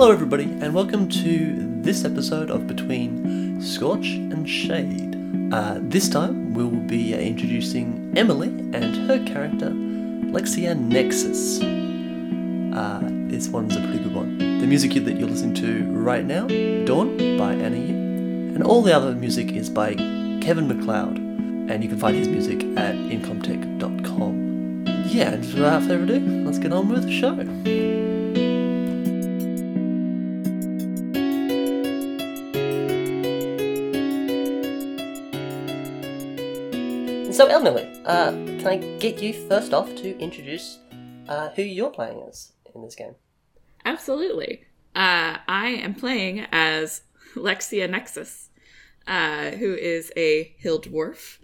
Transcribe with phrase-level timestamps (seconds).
[0.00, 5.14] Hello, everybody, and welcome to this episode of Between Scorch and Shade.
[5.52, 11.60] Uh, this time, we will be introducing Emily and her character, Lexia Nexus.
[12.74, 14.38] Uh, this one's a pretty good one.
[14.38, 16.46] The music that you're listening to right now,
[16.86, 19.96] Dawn by Anna Yu, and all the other music is by
[20.40, 24.86] Kevin MacLeod, and you can find his music at incompetech.com.
[25.08, 27.89] Yeah, and without further ado, let's get on with the show.
[37.50, 40.78] So, uh, can I get you first off to introduce
[41.28, 43.16] uh, who you're playing as in this game?
[43.84, 44.66] Absolutely.
[44.94, 47.02] Uh, I am playing as
[47.34, 48.50] Lexia Nexus,
[49.08, 51.38] uh, who is a hill dwarf.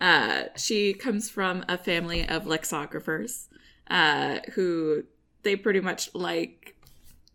[0.00, 3.48] Uh, she comes from a family of lexicographers
[3.88, 5.04] uh, who
[5.42, 6.74] they pretty much like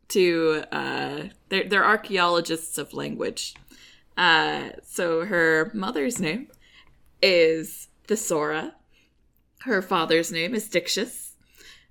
[0.07, 3.53] to, they're, they're archaeologists of language.
[4.17, 6.47] So her mother's name
[7.21, 8.73] is Thesaura.
[9.61, 11.31] Her father's name is Dictius.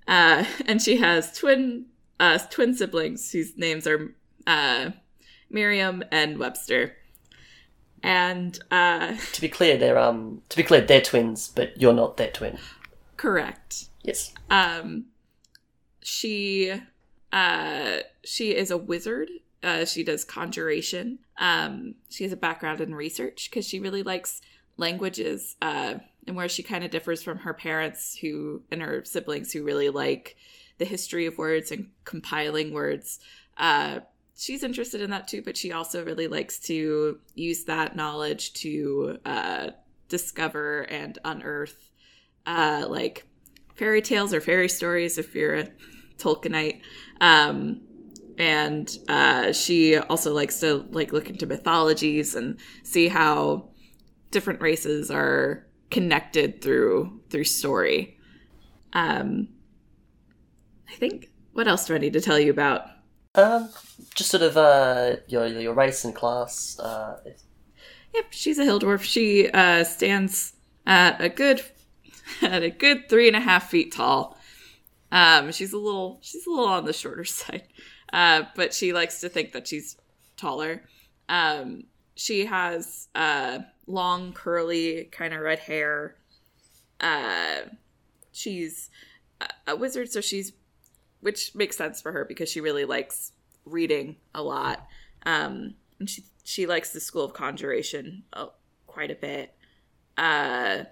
[0.07, 1.87] Uh, and she has twin
[2.21, 4.15] uh, twin siblings whose names are
[4.47, 4.91] uh,
[5.51, 6.95] Miriam and Webster.
[8.03, 12.17] And uh, To be clear, they're um to be clear, they're twins, but you're not
[12.17, 12.59] their twin.
[13.17, 13.87] correct.
[14.03, 14.35] Yes.
[14.51, 15.07] Um,
[16.03, 16.73] she
[17.33, 19.31] uh, she is a wizard.
[19.63, 21.19] Uh, she does conjuration.
[21.39, 24.43] Um, she has a background in research because she really likes
[24.77, 25.57] languages.
[25.63, 25.95] Uh,
[26.27, 29.91] and where she kind of differs from her parents, who and her siblings, who really
[29.91, 30.37] like
[30.79, 33.21] the history of words and compiling words.
[33.59, 34.01] Uh,
[34.37, 39.19] she's interested in that too, but she also really likes to use that knowledge to
[39.25, 39.71] uh,
[40.09, 41.91] discover and unearth,
[42.47, 43.27] uh, like
[43.75, 45.69] fairy tales or fairy stories if you're a
[46.19, 46.81] Tolkienite.
[47.21, 47.83] Um,
[48.37, 53.69] and uh, she also likes to like look into mythologies and see how
[54.35, 58.19] different races are connected through through story.
[58.93, 59.49] Um,
[60.91, 62.83] I think what else do I need to tell you about?
[63.35, 63.71] Um,
[64.15, 66.79] just sort of uh your your race and class.
[66.79, 67.19] Uh,
[68.15, 69.03] Yep, she's a hill dwarf.
[69.03, 70.53] She uh, stands
[70.87, 71.63] at a good
[72.43, 74.39] at a good three and a half feet tall.
[75.11, 77.65] Um, she's a little she's a little on the shorter side,
[78.13, 79.97] uh, but she likes to think that she's
[80.37, 80.83] taller.
[81.29, 81.85] Um,
[82.15, 86.17] she has uh, long, curly, kind of red hair.
[87.01, 87.63] Uh,
[88.33, 88.91] she's
[89.67, 90.53] a- wizard, so she's
[91.21, 93.33] which makes sense for her because she really likes
[93.65, 94.87] reading a lot.
[95.25, 98.49] Um, and she she likes the school of conjuration uh,
[98.87, 99.55] quite a bit.
[100.19, 100.85] Uh,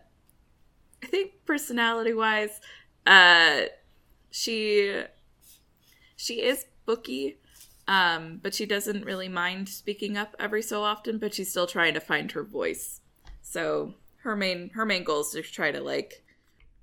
[1.02, 2.60] I think personality wise,
[3.06, 3.62] uh,
[4.30, 5.02] she
[6.16, 7.38] she is booky,
[7.88, 11.18] um, but she doesn't really mind speaking up every so often.
[11.18, 13.00] But she's still trying to find her voice.
[13.40, 16.24] So her main her main goal is to try to like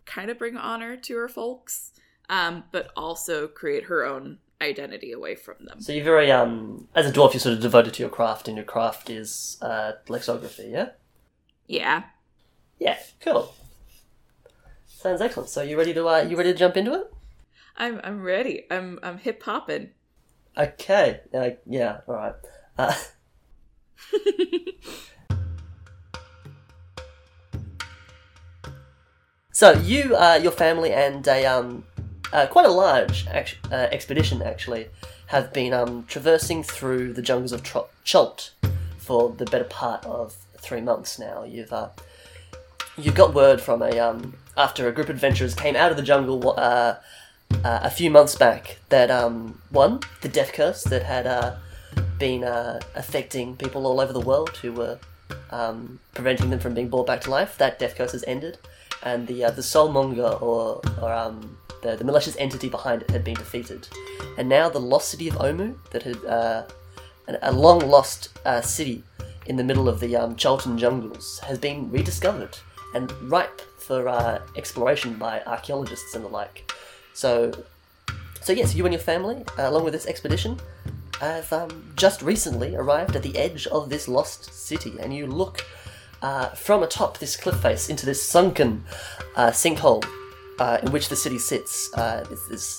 [0.06, 1.92] kind of bring honor to her folks,
[2.30, 5.80] um, but also create her own identity away from them.
[5.80, 8.58] so you're very um as a dwarf, you're sort of devoted to your craft, and
[8.58, 10.70] your craft is uh lexicography.
[10.72, 10.90] Yeah.
[11.68, 12.04] Yeah.
[12.78, 12.98] Yeah.
[13.22, 13.54] Cool.
[14.86, 15.50] Sounds excellent.
[15.50, 17.14] So you ready to uh you ready to jump into it?
[17.78, 18.66] I'm I'm ready.
[18.70, 19.92] I'm I'm hip hopping.
[20.58, 21.22] Okay.
[21.34, 22.02] Uh, yeah.
[22.08, 22.34] All right.
[22.78, 22.94] Uh,
[29.52, 31.84] so you, uh, your family, and a um,
[32.32, 34.88] uh, quite a large act- uh, expedition actually
[35.28, 38.54] have been um, traversing through the jungles of Tro- Chult
[38.98, 41.44] for the better part of three months now.
[41.44, 41.90] You've uh,
[42.98, 46.04] you got word from a um, after a group of adventurers came out of the
[46.04, 46.96] jungle uh,
[47.64, 51.56] uh, a few months back that um, one the death curse that had uh,
[52.18, 55.00] been uh, affecting people all over the world who were
[55.52, 57.58] um, preventing them from being brought back to life.
[57.58, 58.58] That death curse has ended,
[59.03, 63.23] and the uh, the soulmonger or or um, the the malicious entity behind it had
[63.23, 63.88] been defeated,
[64.38, 66.64] and now the lost city of Omu that had uh,
[67.41, 69.03] a long lost uh, city
[69.46, 72.58] in the middle of the um, jungles has been rediscovered
[72.94, 76.72] and ripe for uh, exploration by archaeologists and the like.
[77.20, 77.52] So,
[78.40, 80.58] so yes, you and your family, uh, along with this expedition,
[81.20, 85.66] have um, just recently arrived at the edge of this lost city, and you look
[86.22, 88.86] uh, from atop this cliff face into this sunken
[89.36, 90.02] uh, sinkhole
[90.60, 91.94] uh, in which the city sits.
[91.94, 92.78] Uh, it's, it's,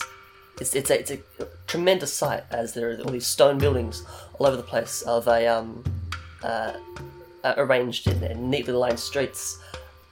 [0.58, 1.18] it's, it's, a, it's a
[1.66, 4.04] tremendous sight as there are all these stone buildings
[4.38, 5.84] all over the place of a um,
[6.42, 6.72] uh,
[7.58, 9.58] arranged in, in neatly lined streets,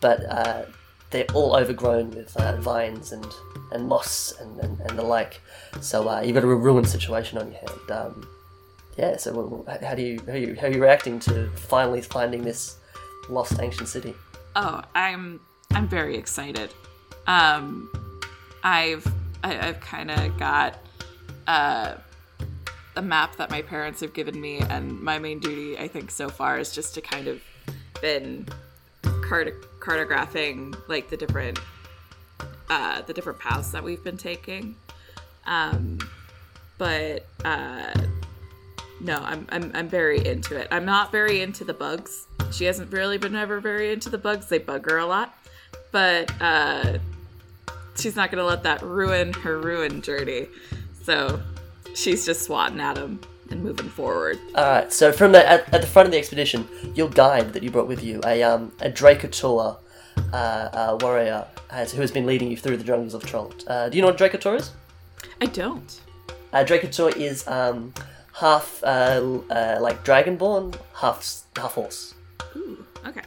[0.02, 0.64] but uh,
[1.10, 3.26] they're all overgrown with uh, vines and
[3.70, 5.40] and moss and, and, and the like.
[5.80, 7.90] So uh, you've got a real ruined situation on your hand.
[7.90, 8.28] Um,
[8.96, 9.16] yeah.
[9.16, 12.76] So how do you how are you how are you reacting to finally finding this
[13.28, 14.14] lost ancient city?
[14.56, 15.40] Oh, I'm
[15.72, 16.72] I'm very excited.
[17.26, 17.90] Um,
[18.64, 19.06] I've
[19.44, 20.78] I, I've kind of got
[21.46, 21.94] uh,
[22.96, 26.28] a map that my parents have given me, and my main duty, I think, so
[26.28, 27.40] far is just to kind of
[28.00, 28.46] been
[29.28, 31.58] cart- cartographing like the different
[32.70, 34.76] uh, the different paths that we've been taking.
[35.46, 35.98] Um,
[36.76, 37.92] but uh,
[39.00, 40.68] no, I'm, I'm I'm very into it.
[40.70, 42.26] I'm not very into the bugs.
[42.52, 44.48] She hasn't really been ever very into the bugs.
[44.48, 45.36] They bug her a lot,
[45.92, 46.98] but uh,
[47.96, 50.48] she's not gonna let that ruin her ruin journey.
[51.02, 51.40] So
[51.94, 54.38] she's just swatting at them and moving forward.
[54.54, 57.70] Alright, so from the at, at the front of the expedition, your guide that you
[57.70, 59.76] brought with you, a um a Dracotor
[60.32, 63.64] uh, uh, warrior, has, who has been leading you through the jungles of Trolt.
[63.66, 64.70] Uh, do you know what Dracotor is?
[65.40, 66.00] I don't.
[66.52, 67.92] Uh, Dracotor is um
[68.38, 72.14] half uh, uh, like dragonborn, half half horse.
[72.56, 73.22] Ooh, okay.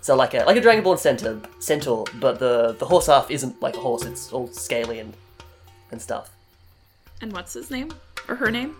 [0.00, 3.76] So like a like a dragonborn centaur, centaur, but the the horse half isn't like
[3.76, 4.04] a horse.
[4.04, 5.14] It's all scaly and
[5.90, 6.30] and stuff.
[7.20, 7.90] And what's his name
[8.28, 8.76] or her name?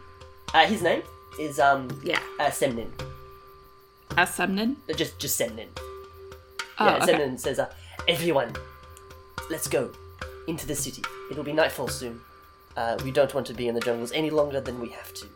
[0.55, 1.03] Uh, his name
[1.39, 2.91] is um Yeah, uh, Semnin.
[4.11, 4.77] Asemnin.
[4.89, 5.69] Uh, Just just Semnin.
[6.79, 7.13] Oh, yeah, okay.
[7.13, 7.69] Semnin says, uh,
[8.07, 8.55] "Everyone,
[9.51, 9.91] let's go
[10.47, 11.03] into the city.
[11.31, 12.21] It'll be nightfall soon.
[12.77, 15.27] Uh, we don't want to be in the jungles any longer than we have to."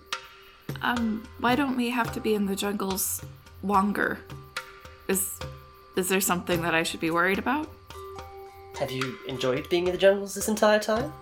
[0.82, 3.20] Um, why don't we have to be in the jungles
[3.62, 4.20] longer?
[5.08, 5.38] Is
[5.96, 7.66] is there something that I should be worried about?
[8.78, 11.12] Have you enjoyed being in the jungles this entire time?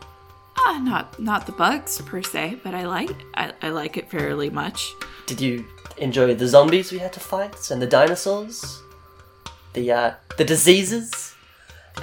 [0.58, 4.50] Ah, not not the bugs per se, but I like I, I like it fairly
[4.50, 4.92] much.
[5.26, 5.64] Did you
[5.98, 8.82] enjoy the zombies we had to fight and the dinosaurs?
[9.74, 11.34] The uh, the diseases?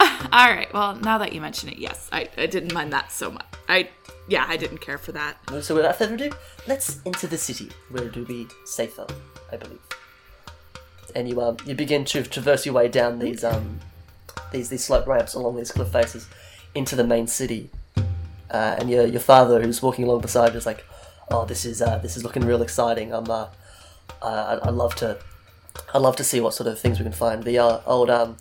[0.00, 0.72] All right.
[0.72, 3.46] Well, now that you mention it, yes, I, I didn't mind that so much.
[3.68, 3.88] I
[4.28, 5.36] yeah, I didn't care for that.
[5.62, 6.30] So without further ado,
[6.66, 9.06] let's enter the city where it'll be safer,
[9.50, 9.80] I believe.
[11.14, 13.80] And you um you begin to traverse your way down these um
[14.52, 16.28] these these slope ramps along these cliff faces
[16.78, 17.70] into the main city.
[18.50, 20.84] Uh, and your your father who's walking along beside you is like,
[21.30, 23.12] oh this is uh this is looking real exciting.
[23.12, 23.48] I'm uh,
[24.22, 25.18] uh I, I'd love to
[25.92, 27.44] I'd love to see what sort of things we can find.
[27.44, 28.36] The uh, old um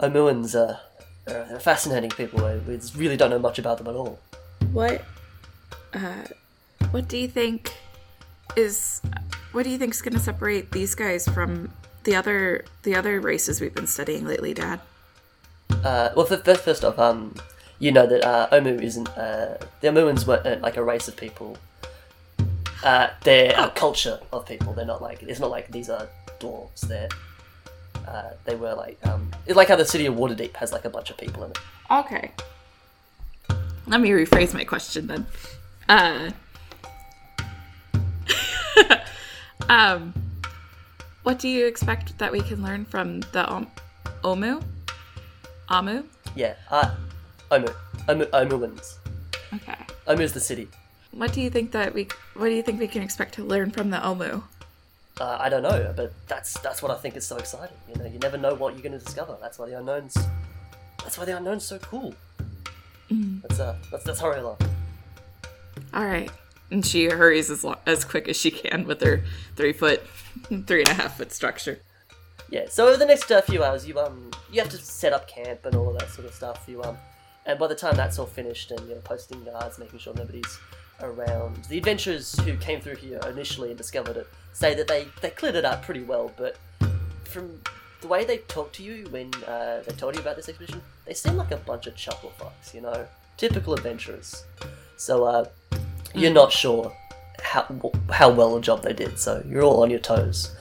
[0.00, 0.80] Omuans are
[1.24, 2.38] they're fascinating people.
[2.44, 4.18] We we really don't know much about them at all.
[4.72, 5.02] What
[5.94, 6.24] uh
[6.90, 7.72] what do you think
[8.56, 9.00] is
[9.52, 11.72] what do you think's going to separate these guys from
[12.04, 14.80] the other the other races we've been studying lately, dad?
[15.82, 17.34] Uh, well, first off, um,
[17.78, 19.08] you know that uh, Omu isn't.
[19.10, 21.58] Uh, the Omuans weren't uh, like a race of people.
[22.84, 24.72] Uh, they're a culture of people.
[24.72, 26.08] They're not like it's not like these are
[26.40, 26.80] dwarves.
[26.82, 27.08] They're
[28.06, 30.90] uh, they were like um, it's like how the city of Waterdeep has like a
[30.90, 31.58] bunch of people in it.
[31.90, 32.32] Okay.
[33.86, 35.26] Let me rephrase my question then.
[35.88, 36.30] Uh,
[39.68, 40.12] um,
[41.22, 43.70] what do you expect that we can learn from the Om-
[44.22, 44.62] Omu?
[45.68, 46.02] Amu?
[46.34, 46.94] Yeah, uh,
[47.50, 47.74] Omu,
[48.08, 48.96] Omu, Omuans.
[49.54, 49.76] Okay.
[50.06, 50.68] Omu is the city.
[51.12, 52.08] What do you think that we?
[52.34, 54.42] What do you think we can expect to learn from the Omu?
[55.18, 57.76] Uh, I don't know, but that's that's what I think is so exciting.
[57.88, 59.36] You know, you never know what you're going to discover.
[59.40, 60.16] That's why the unknowns.
[61.02, 62.14] That's why the unknown's so cool.
[63.08, 64.56] That's uh, that's that's horror.
[65.94, 66.30] All right.
[66.70, 69.22] And she hurries as lo- as quick as she can with her
[69.54, 70.02] three foot,
[70.66, 71.80] three and a half foot structure.
[72.50, 75.28] Yeah, so over the next uh, few hours, you um you have to set up
[75.28, 76.64] camp and all of that sort of stuff.
[76.68, 76.96] You um,
[77.46, 80.58] and by the time that's all finished and you know posting guards, making sure nobody's
[81.00, 85.30] around, the adventurers who came through here initially and discovered it say that they they
[85.30, 86.32] cleared it up pretty well.
[86.36, 86.56] But
[87.24, 87.60] from
[88.00, 91.14] the way they talked to you when uh, they told you about this expedition, they
[91.14, 92.74] seem like a bunch of chuckle fucks.
[92.74, 94.44] You know, typical adventurers.
[94.96, 95.48] So uh,
[96.14, 96.92] you're not sure
[97.42, 99.18] how how well a job they did.
[99.18, 100.54] So you're all on your toes.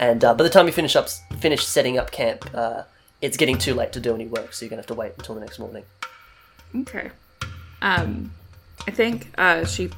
[0.00, 1.08] And uh, by the time you finish up,
[1.40, 2.82] finish setting up camp, uh,
[3.20, 5.34] it's getting too late to do any work, so you're gonna have to wait until
[5.34, 5.82] the next morning.
[6.74, 7.10] Okay.
[7.82, 8.32] Um,
[8.86, 9.90] I think uh, she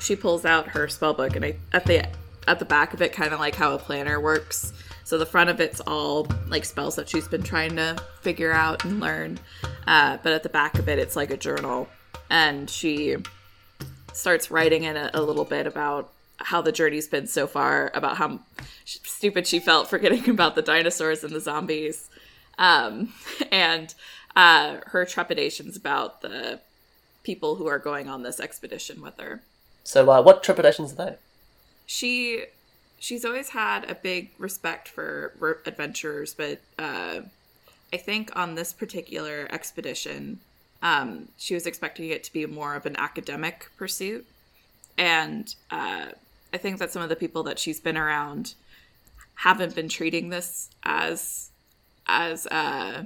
[0.00, 2.06] she pulls out her spell book, and I at the
[2.48, 4.72] at the back of it, kind of like how a planner works.
[5.04, 8.84] So the front of it's all like spells that she's been trying to figure out
[8.84, 9.38] and learn,
[9.86, 11.88] uh, but at the back of it, it's like a journal,
[12.30, 13.16] and she
[14.12, 18.16] starts writing in a, a little bit about how the journey's been so far, about
[18.16, 18.40] how
[18.84, 22.08] stupid she felt forgetting about the dinosaurs and the zombies,
[22.58, 23.12] um,
[23.52, 23.94] and
[24.36, 26.60] uh, her trepidations about the
[27.22, 29.42] people who are going on this expedition with her.
[29.84, 31.16] So, uh, what trepidations are they?
[31.86, 32.44] She
[32.98, 37.20] she's always had a big respect for r- adventurers, but uh,
[37.92, 40.40] I think on this particular expedition,
[40.82, 44.26] Um, she was expecting it to be more of an academic pursuit,
[44.98, 46.06] and uh,
[46.52, 48.54] I think that some of the people that she's been around
[49.34, 51.50] haven't been treating this as
[52.06, 53.04] as uh,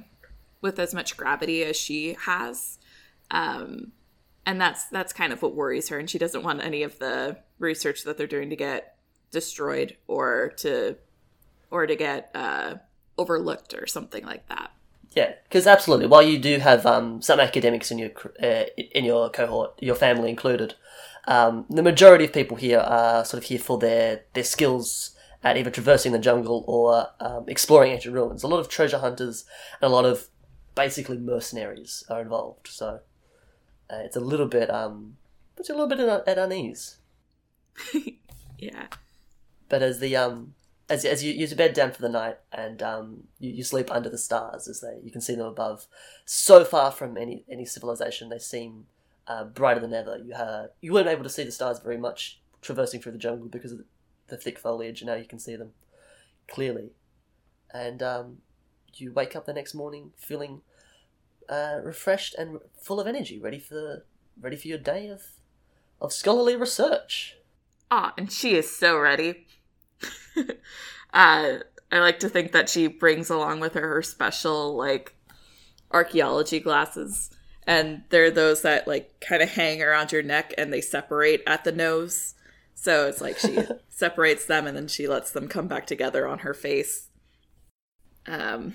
[0.61, 2.79] with as much gravity as she has.
[3.31, 3.91] Um,
[4.47, 7.37] and that's that's kind of what worries her and she doesn't want any of the
[7.59, 8.95] research that they're doing to get
[9.29, 10.95] destroyed or to
[11.69, 12.75] or to get uh,
[13.17, 14.71] overlooked or something like that
[15.13, 16.07] Yeah, because absolutely.
[16.07, 18.11] While you do have um, some academics in your
[18.41, 20.75] uh, in your cohort, your family included,
[21.27, 25.57] um, the majority of people here are sort of here for their their skills at
[25.57, 28.43] either traversing the jungle or um, exploring ancient ruins.
[28.43, 29.45] A lot of treasure hunters
[29.81, 30.27] and a lot of
[30.77, 32.67] basically mercenaries are involved.
[32.67, 32.99] So
[33.89, 35.17] uh, it's a little bit um,
[35.57, 36.97] it's a little bit at, at unease.
[38.57, 38.87] yeah
[39.69, 40.53] But as the um
[40.89, 43.91] as as you use your bed down for the night and um you, you sleep
[43.91, 45.87] under the stars as they you can see them above,
[46.25, 48.85] so far from any any civilization they seem
[49.27, 50.17] uh, brighter than ever.
[50.17, 53.47] You ha you weren't able to see the stars very much traversing through the jungle
[53.47, 53.85] because of the,
[54.27, 55.71] the thick foliage, and now you can see them
[56.47, 56.91] clearly.
[57.73, 58.37] And um,
[58.99, 60.61] you wake up the next morning feeling
[61.49, 64.05] uh, refreshed and full of energy, ready for
[64.39, 65.23] ready for your day of
[66.01, 67.37] of scholarly research.
[67.89, 69.47] Ah, and she is so ready.
[71.13, 71.57] uh,
[71.91, 75.15] I like to think that she brings along with her her special like
[75.91, 77.29] archaeology glasses,
[77.65, 81.63] and they're those that like kind of hang around your neck and they separate at
[81.63, 82.35] the nose.
[82.75, 86.39] So it's like she separates them and then she lets them come back together on
[86.39, 87.07] her face.
[88.27, 88.73] Um,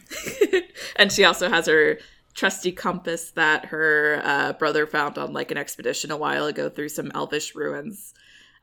[0.97, 1.99] and she also has her
[2.35, 6.88] trusty compass that her uh, brother found on like an expedition a while ago through
[6.88, 8.14] some elvish ruins.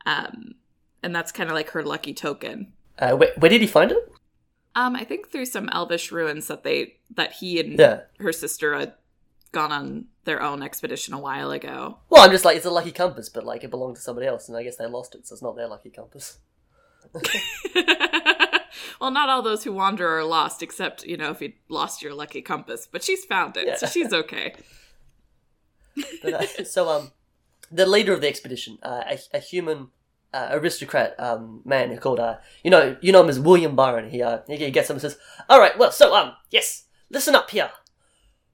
[0.06, 0.54] Um,
[1.02, 2.72] and that's kind of like her lucky token.
[2.98, 4.12] Uh, where, where did he find it?
[4.74, 8.00] Um, I think through some elvish ruins that they that he and Yeah.
[8.18, 8.94] her sister had
[9.52, 11.98] gone on their own expedition a while ago.
[12.08, 14.48] Well, I'm just like it's a lucky compass, but like it belonged to somebody else,
[14.48, 16.38] and I guess they lost it, so it's not their lucky compass.
[19.00, 22.14] well, not all those who wander are lost, except you know if you lost your
[22.14, 22.86] lucky compass.
[22.90, 24.54] But she's found it, so she's okay.
[26.22, 27.10] But, uh, so, um,
[27.70, 29.88] the leader of the expedition, uh, a, a human
[30.32, 34.08] uh, aristocrat um, man who called, uh, you know, you know him as William Byron.
[34.08, 37.50] He, uh, he gets up and says, "All right, well, so, um, yes, listen up
[37.50, 37.70] here.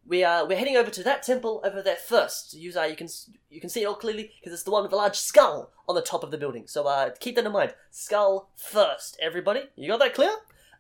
[0.08, 2.54] We are we're heading over to that temple over there first.
[2.54, 3.08] You, you can
[3.50, 5.94] you can see it all clearly because it's the one with the large skull on
[5.94, 6.64] the top of the building.
[6.66, 7.74] So, uh, keep that in mind.
[7.90, 9.62] Skull first, everybody.
[9.74, 10.30] You got that clear?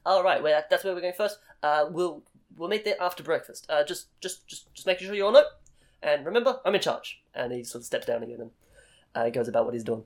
[0.04, 1.38] All right, well, that's where we're going first.
[1.62, 2.22] Uh, we'll
[2.56, 3.66] we'll meet there after breakfast.
[3.68, 5.44] Uh, just just just just making sure you all know.
[6.02, 7.20] And remember, I'm in charge.
[7.34, 8.50] And he sort of steps down again and
[9.14, 10.04] uh, goes about what he's doing.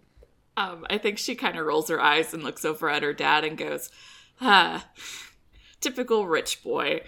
[0.56, 3.44] Um, I think she kind of rolls her eyes and looks over at her dad
[3.44, 3.90] and goes,
[4.40, 4.88] "Ah,
[5.80, 7.02] typical rich boy."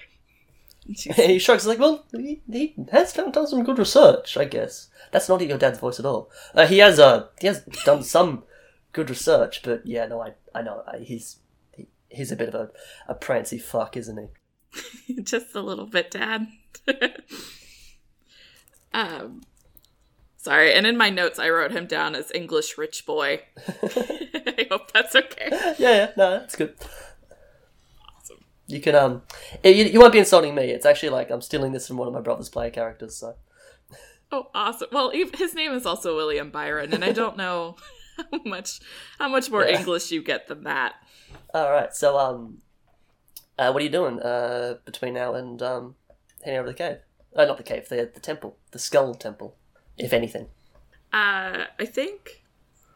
[0.87, 4.89] He shrugs like, well, he, he has done, done some good research, I guess.
[5.13, 6.31] That's not your dad's voice at all.
[6.55, 8.45] Uh, he has uh, he has done some
[8.93, 11.39] good research, but yeah, no, I I know uh, he's
[11.77, 12.71] he, he's a bit of a,
[13.09, 15.23] a prancy fuck, isn't he?
[15.23, 16.49] just a little bit, Dad.
[18.93, 19.43] um,
[20.37, 20.73] sorry.
[20.75, 23.43] And in my notes, I wrote him down as English rich boy.
[23.67, 25.49] I hope that's okay.
[25.51, 26.75] yeah, yeah, no, that's good.
[28.73, 29.23] You can um,
[29.63, 30.65] you, you won't be insulting me.
[30.71, 33.17] It's actually like I'm stealing this from one of my brother's player characters.
[33.17, 33.35] So
[34.35, 34.89] Oh, awesome.
[34.91, 37.77] Well, his name is also William Byron, and I don't know
[38.33, 38.81] how much
[39.19, 39.79] how much more Yeah.
[39.79, 40.95] English you get than that.
[41.53, 42.63] all right, so um,
[43.59, 45.95] uh, what are you doing uh between now and um
[46.45, 46.97] heading over to the cave?
[47.37, 49.57] Uh, not the cave, the the temple, the skull temple,
[49.99, 50.47] if anything.
[51.13, 52.43] Uh, I think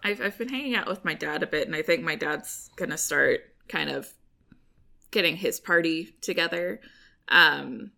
[0.02, 2.70] I've I've been hanging out with my dad a bit, and I think my dad's
[2.76, 4.08] gonna start kind of
[5.10, 6.80] getting his party together.
[7.28, 7.92] Um,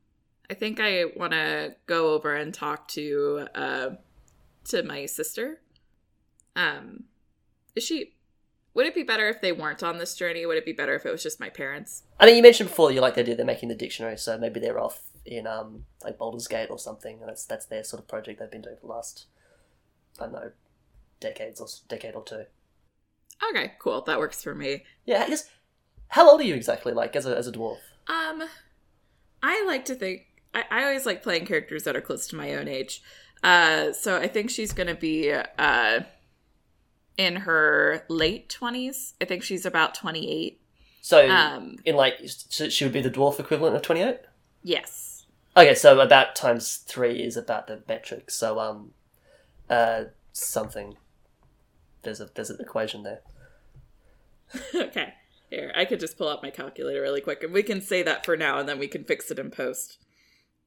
[0.51, 3.91] I think I want to go over and talk to uh
[4.65, 5.61] to my sister.
[6.57, 7.05] Um,
[7.75, 8.15] is she?
[8.75, 10.47] Would it be better if they weren't on this journey?
[10.47, 12.05] Would it be better if it was just my parents?
[12.21, 14.61] I mean, you mentioned before you like the idea they're making the dictionary, so maybe
[14.61, 18.09] they're off in um like Baldur's Gate or something, and that's that's their sort of
[18.09, 19.27] project they've been doing for the last
[20.19, 20.53] I don't know
[21.21, 22.45] decades or decade or two.
[23.51, 24.03] Okay, cool.
[24.03, 24.85] That works for me.
[25.05, 25.49] Yeah, I guess.
[26.09, 26.93] How old are you exactly?
[26.93, 27.79] Like as a as a dwarf?
[28.07, 28.43] Um,
[29.43, 30.23] I like to think
[30.55, 33.03] I, I always like playing characters that are close to my own age.
[33.43, 36.01] Uh, so I think she's gonna be uh
[37.17, 39.15] in her late twenties.
[39.21, 40.61] I think she's about twenty eight.
[41.01, 44.21] So Um, in like so she would be the dwarf equivalent of twenty eight.
[44.63, 45.27] yes.
[45.57, 48.31] Okay, so about times three is about the metric.
[48.31, 48.93] So um,
[49.69, 50.97] uh, something.
[52.03, 53.21] There's a there's an equation there.
[54.75, 55.15] okay.
[55.51, 58.25] Here, I could just pull out my calculator really quick, and we can say that
[58.25, 59.99] for now, and then we can fix it in post.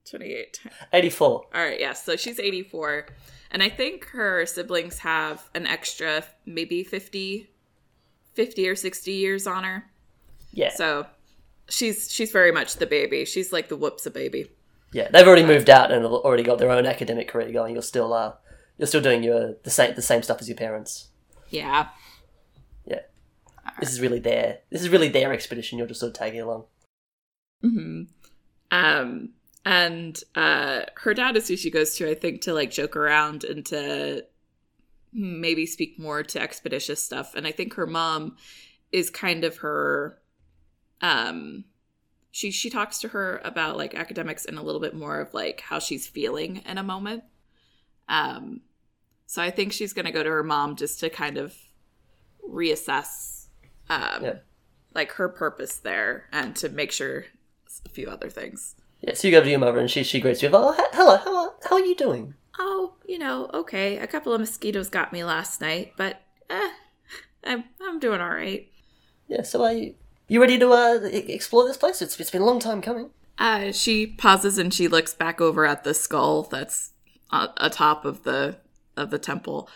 [0.10, 0.60] 28.
[0.94, 1.30] 84.
[1.30, 1.94] All right, yeah.
[1.94, 3.08] So she's 84.
[3.52, 7.50] And I think her siblings have an extra maybe 50
[8.34, 9.86] 50 or 60 years on her.
[10.52, 10.72] Yeah.
[10.74, 11.06] So
[11.70, 13.26] she's she's very much the baby.
[13.26, 14.50] She's like the whoops a baby.
[14.94, 17.74] Yeah, they've already moved out and already got their own academic career going.
[17.74, 18.34] You're still uh,
[18.78, 21.10] you're still doing your the same the same stuff as your parents.
[21.50, 21.90] Yeah,
[23.80, 25.78] this is really their this is really their expedition.
[25.78, 26.66] You're just sort of tagging along.
[27.62, 28.04] hmm
[28.72, 29.30] Um,
[29.66, 33.44] and uh, her dad is who she goes to, I think, to like joke around
[33.44, 34.26] and to
[35.14, 37.36] maybe speak more to expeditious stuff.
[37.36, 38.38] And I think her mom
[38.92, 40.20] is kind of her.
[41.02, 41.66] Um,
[42.32, 45.62] she she talks to her about like academics and a little bit more of like
[45.62, 47.24] how she's feeling in a moment.
[48.08, 48.62] Um,
[49.26, 51.56] so I think she's gonna go to her mom just to kind of
[52.48, 53.41] reassess,
[53.92, 54.34] um, Yeah.
[54.94, 57.26] like her purpose there and to make sure
[57.86, 58.76] a few other things.
[59.02, 60.50] Yeah, so you go to your mother and she she greets you.
[60.54, 62.36] Oh, he- hello, how are, how are you doing?
[62.60, 63.98] Oh, you know, okay.
[63.98, 66.70] A couple of mosquitoes got me last night, but eh,
[67.44, 68.68] I'm I'm doing all right.
[69.28, 69.96] Yeah, so are you
[70.28, 72.02] you ready to uh explore this place?
[72.02, 73.10] It's it's been a long time coming.
[73.40, 76.94] Uh, she pauses and she looks back over at the skull that's
[77.32, 78.58] uh, atop of the
[78.98, 79.68] of the temple,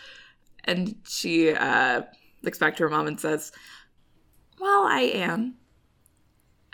[0.64, 2.02] and she uh,
[2.42, 3.50] looks back to her mom and says,
[4.58, 5.56] "Well, I am.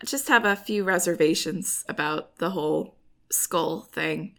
[0.01, 2.97] I just have a few reservations about the whole
[3.31, 4.35] skull thing,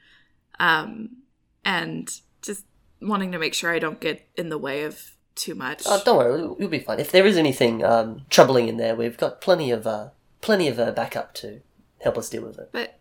[0.60, 1.18] um,
[1.64, 2.10] and
[2.42, 2.66] just
[3.02, 6.18] wanting to make sure I don't get in the way of too much." Oh, don't
[6.18, 7.00] worry, you'll- be fine.
[7.00, 10.10] If there is anything um troubling in there, we've got plenty of uh
[10.42, 11.62] plenty of uh, backup to
[12.02, 12.70] help us deal with it.
[12.74, 13.00] but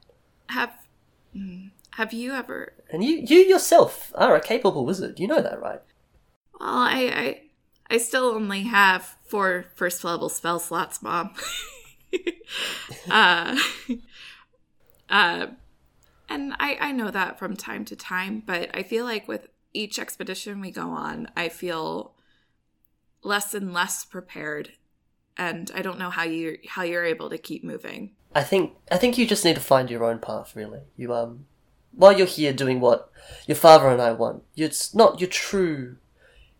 [0.48, 0.72] have
[1.32, 5.18] hmm, have you ever And you you yourself are a capable wizard.
[5.18, 5.80] You know that, right?
[6.60, 7.40] Well, I, I,
[7.92, 11.34] I still only have four first level spell slots, Mom.
[13.10, 13.58] uh,
[15.10, 15.46] uh,
[16.26, 19.98] and I, I know that from time to time, but I feel like with each
[19.98, 22.14] expedition we go on, I feel
[23.22, 24.72] less and less prepared,
[25.36, 28.12] and I don't know how you how you're able to keep moving.
[28.34, 30.56] I think I think you just need to find your own path.
[30.56, 31.44] Really, you um,
[31.94, 33.10] while you're here doing what
[33.46, 35.98] your father and I want, it's not your true,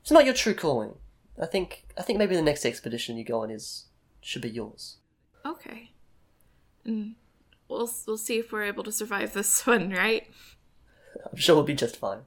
[0.02, 0.96] it's not your true calling.
[1.42, 3.86] I think I think maybe the next expedition you go on is
[4.20, 4.98] should be yours.
[5.44, 5.90] Okay,
[6.84, 7.16] and
[7.68, 10.26] we'll we'll see if we're able to survive this one, right?
[11.30, 12.20] I'm sure we'll be just fine.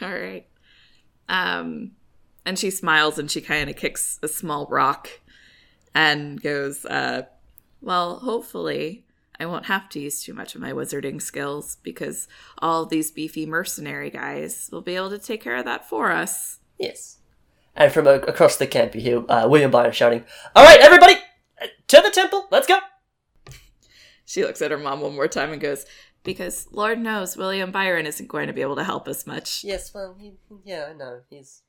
[0.00, 0.46] All right.
[1.28, 1.92] Um,
[2.44, 5.20] and she smiles and she kind of kicks a small rock
[5.94, 7.22] and goes, uh,
[7.80, 9.04] Well, hopefully
[9.38, 12.26] I won't have to use too much of my wizarding skills because
[12.58, 16.58] all these beefy mercenary guys will be able to take care of that for us.
[16.78, 17.19] Yes.
[17.76, 20.24] And from a- across the camp, you hear uh, William Byron shouting,
[20.56, 21.14] "All right, everybody,
[21.62, 22.46] uh, to the temple.
[22.50, 22.78] Let's go."
[24.24, 25.84] She looks at her mom one more time and goes,
[26.22, 29.64] Because Lord knows William Byron isn't going to be able to help us much.
[29.64, 31.20] Yes, well, he, yeah, I know.
[31.30, 31.62] He's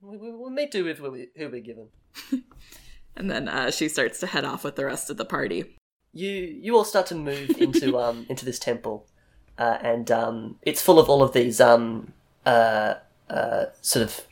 [0.00, 1.88] we, we, we may do with who we- who we're given.
[3.16, 5.74] And then uh, she starts to head off with the rest of the party.
[6.12, 9.08] you you all start to move into um into this temple,
[9.58, 12.12] uh, and um it's full of all of these um
[12.46, 12.94] uh
[13.28, 14.24] uh sort of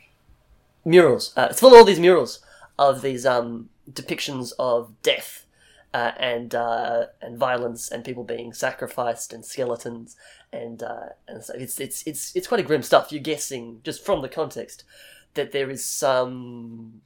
[0.87, 1.33] murals.
[1.35, 2.39] Uh, it's full of all these murals
[2.79, 5.43] of these um depictions of death.
[5.93, 10.15] Uh, and uh, and violence and people being sacrificed and skeletons
[10.51, 13.11] and uh, and so it's it's it's it's quite a grim stuff.
[13.11, 14.83] You're guessing just from the context
[15.33, 17.01] that there is some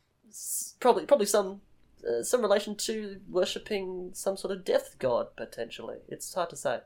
[0.80, 1.62] probably probably some
[2.04, 6.00] uh, some relation to worshipping some sort of death god potentially.
[6.10, 6.80] It's hard to say.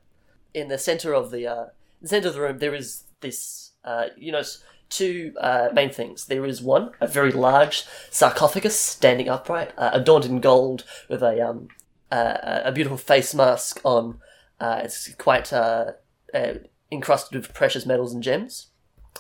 [0.54, 1.66] In the center of the uh,
[2.02, 3.72] the center of the room, there is this
[4.18, 4.44] you know
[4.90, 6.26] two uh, main things.
[6.26, 11.42] There is one a very large sarcophagus standing upright, uh, adorned in gold with a
[11.48, 11.68] um
[12.12, 14.20] uh, a beautiful face mask on.
[14.60, 15.92] Uh, it's quite uh,
[16.34, 16.54] uh,
[16.92, 18.68] encrusted with precious metals and gems.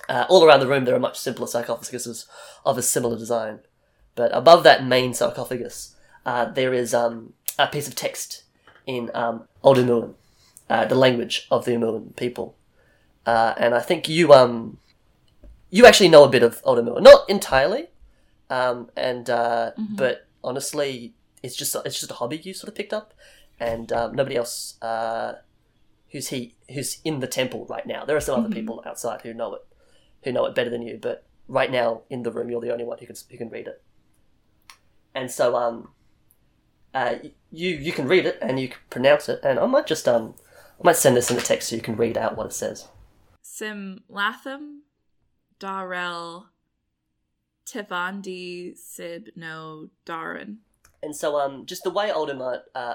[0.08, 2.26] All around the room, there are much simpler sarcophaguses
[2.64, 3.60] of a similar design.
[4.16, 5.96] But above that main sarcophagus,
[6.54, 8.44] there is um, a piece of text
[8.86, 10.14] in um, Old Umulan,
[10.70, 12.56] the language of the Umulan people.
[13.26, 14.78] And I think you um,
[15.76, 17.88] you actually know a bit of Old Umulan, not entirely,
[18.50, 22.94] um, and uh, but honestly, it's just it's just a hobby you sort of picked
[22.94, 23.14] up,
[23.60, 25.34] and um, nobody else uh,
[26.12, 28.06] who's he who's in the temple right now.
[28.06, 29.68] There are some other people outside who know it,
[30.24, 32.86] who know it better than you, but right now in the room, you're the only
[32.86, 33.84] one who can who can read it.
[35.14, 35.90] And so, um,
[36.94, 37.16] uh,
[37.52, 40.36] you you can read it and you can pronounce it, and I might just um,
[40.80, 42.88] I might send this in the text so you can read out what it says.
[43.42, 44.85] Sim Latham,
[45.66, 46.46] Darrell,
[47.66, 50.58] Tivandi, Sib, no, Darin.
[51.02, 52.94] And so, um, just the way old Uma, uh,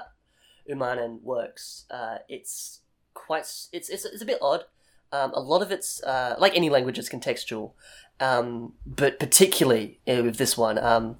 [1.21, 2.79] works, uh, it's
[3.13, 3.41] quite.
[3.73, 4.63] It's it's it's a bit odd.
[5.11, 7.73] Um, a lot of it's uh, like any language, it's contextual,
[8.21, 10.77] um, but particularly with this one.
[10.77, 11.17] Um,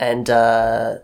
[0.00, 0.96] and uh,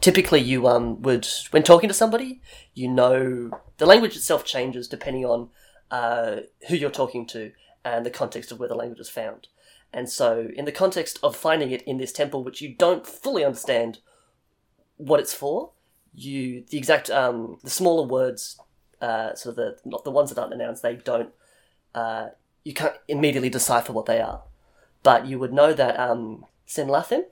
[0.00, 2.40] typically, you um, would when talking to somebody,
[2.74, 5.48] you know the language itself changes depending on
[5.90, 7.50] uh, who you're talking to
[7.84, 9.48] and the context of where the language is found.
[9.92, 13.44] And so, in the context of finding it in this temple, which you don't fully
[13.44, 13.98] understand
[14.96, 15.72] what it's for,
[16.14, 18.58] you the exact um, the smaller words,
[19.00, 21.30] uh, sort of the not the ones that aren't announced, they don't
[21.94, 22.28] uh,
[22.64, 24.42] you can't immediately decipher what they are.
[25.02, 27.24] But you would know that um, Senlathim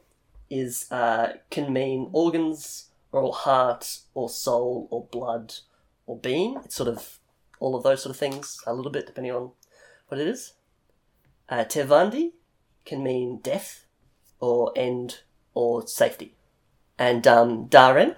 [0.51, 5.55] is uh, can mean organs or heart or soul or blood
[6.07, 6.57] or being.
[6.65, 7.19] It's sort of
[7.59, 9.53] all of those sort of things a little bit depending on
[10.11, 10.55] what it is.
[11.49, 12.33] Uh, Tevandi
[12.85, 13.87] can mean death
[14.39, 15.21] or end
[15.55, 16.37] or safety.
[16.99, 18.17] And um, Daren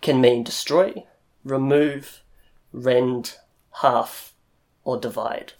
[0.00, 1.04] can mean destroy,
[1.44, 2.22] remove,
[2.72, 3.36] rend,
[3.82, 4.34] half,
[4.84, 5.52] or divide.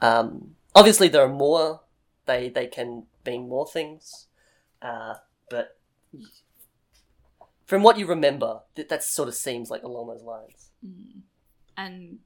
[0.00, 1.80] Um, obviously, there are more.
[2.26, 4.26] They they can mean more things,
[4.80, 5.14] uh,
[5.48, 5.76] but
[7.66, 10.70] from what you remember, that that sort of seems like along those lines.
[11.76, 12.18] And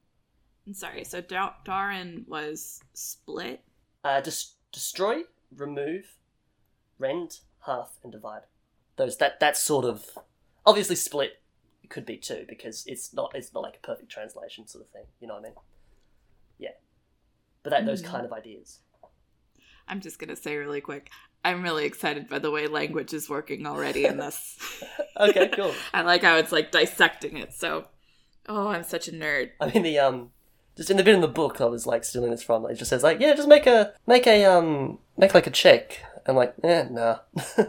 [0.67, 3.61] I'm sorry, so Dar- Darren was split.
[4.03, 5.21] Uh, dis- destroy,
[5.55, 6.05] remove,
[6.97, 8.41] rend, half, and divide.
[8.97, 10.17] Those that that sort of
[10.65, 11.41] obviously split
[11.89, 15.03] could be too because it's not it's not like a perfect translation sort of thing.
[15.19, 15.53] You know what I mean?
[16.57, 16.69] Yeah,
[17.61, 18.05] but that those Mhm.
[18.07, 18.79] kind of ideas.
[19.87, 21.11] I'm just gonna say really quick.
[21.43, 24.57] I'm really excited by the way language is working already in this.
[25.17, 25.73] Okay, cool.
[25.93, 27.53] I like how it's like dissecting it.
[27.53, 27.87] So,
[28.49, 29.51] oh, I'm such a nerd.
[29.61, 30.31] I mean the um
[30.75, 32.89] just in the bit in the book I was like stealing this from, it just
[32.89, 36.01] says like, yeah, just make a make a um make like a check.
[36.27, 37.19] I'm like, eh, nah.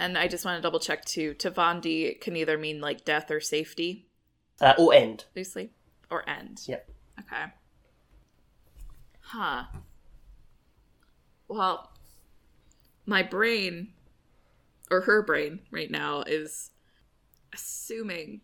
[0.00, 1.34] And I just want to double check too.
[1.34, 4.06] Tavandi can either mean like death or safety,
[4.58, 5.26] uh, or end.
[5.36, 5.72] loosely,
[6.10, 6.62] or end.
[6.66, 6.88] Yep.
[7.20, 7.44] Okay.
[9.20, 9.64] Huh.
[11.48, 11.92] Well,
[13.04, 13.92] my brain,
[14.90, 16.70] or her brain right now, is
[17.52, 18.40] assuming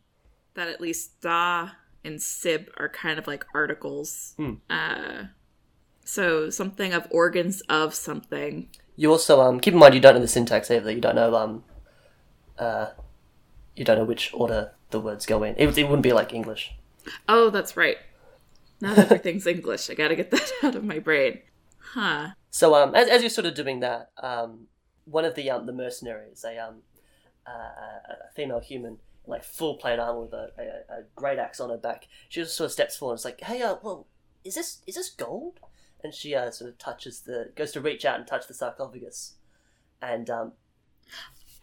[0.52, 1.70] that at least Da
[2.06, 4.34] and Sib are kind of like articles.
[4.36, 4.54] Hmm.
[4.70, 5.24] Uh,
[6.04, 8.68] so something of organs of something.
[8.94, 10.90] You also um keep in mind you don't know the syntax either.
[10.90, 11.64] You don't know um
[12.58, 12.90] uh
[13.74, 15.54] you don't know which order the words go in.
[15.56, 16.74] It, would- it wouldn't be like English.
[17.28, 17.98] Oh, that's right.
[18.80, 19.90] Not everything's English.
[19.90, 21.40] I gotta get that out of my brain.
[21.92, 22.28] Huh.
[22.50, 24.68] So um as, as you're sort of doing that, um
[25.04, 26.76] one of the um the mercenaries, a um
[27.46, 31.60] uh, a a female human like full plate armor with a, a, a great axe
[31.60, 32.06] on her back.
[32.28, 34.06] She just sort of steps forward and is like, "Hey, uh, well,
[34.44, 35.60] is this is this gold?"
[36.04, 39.34] And she uh, sort of touches the goes to reach out and touch the sarcophagus,
[40.00, 40.52] and um,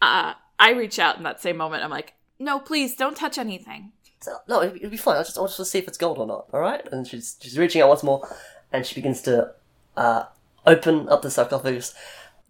[0.02, 1.82] Uh, I reach out in that same moment.
[1.82, 3.92] I'm like, no, please don't touch anything.
[4.20, 5.16] So, no, it'll, it'll be fine.
[5.16, 6.46] I just I want to see if it's gold or not.
[6.52, 6.86] All right.
[6.92, 8.28] And she's she's reaching out once more,
[8.72, 9.52] and she begins to
[9.96, 10.24] uh,
[10.66, 11.94] open up the sarcophagus.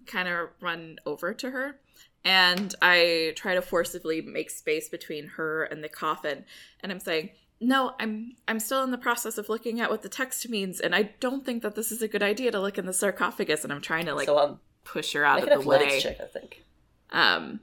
[0.07, 1.79] Kind of run over to her,
[2.25, 6.45] and I try to forcibly make space between her and the coffin.
[6.81, 10.09] And I'm saying, no, I'm I'm still in the process of looking at what the
[10.09, 12.87] text means, and I don't think that this is a good idea to look in
[12.87, 13.65] the sarcophagus.
[13.65, 16.01] And I'm trying to like so um, push her out of the way.
[16.01, 16.63] check, I think,
[17.11, 17.61] Um,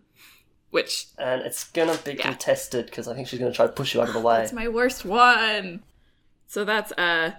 [0.69, 2.29] which and it's gonna be Yeah.
[2.29, 4.43] contested because I think she's gonna try to push you out of the way.
[4.43, 5.83] It's my worst one.
[6.47, 7.31] So that's uh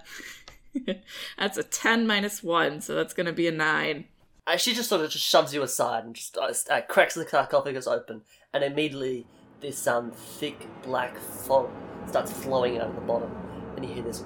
[1.37, 4.05] that's a 10 minus 1, so that's going to be a 9.
[4.45, 7.25] Uh, she just sort of just shoves you aside and just uh, uh, cracks the
[7.25, 8.21] sarcophagus open,
[8.53, 9.25] and immediately
[9.61, 11.69] this um thick black fog
[12.07, 13.31] starts flowing out of the bottom,
[13.75, 14.25] and you hear this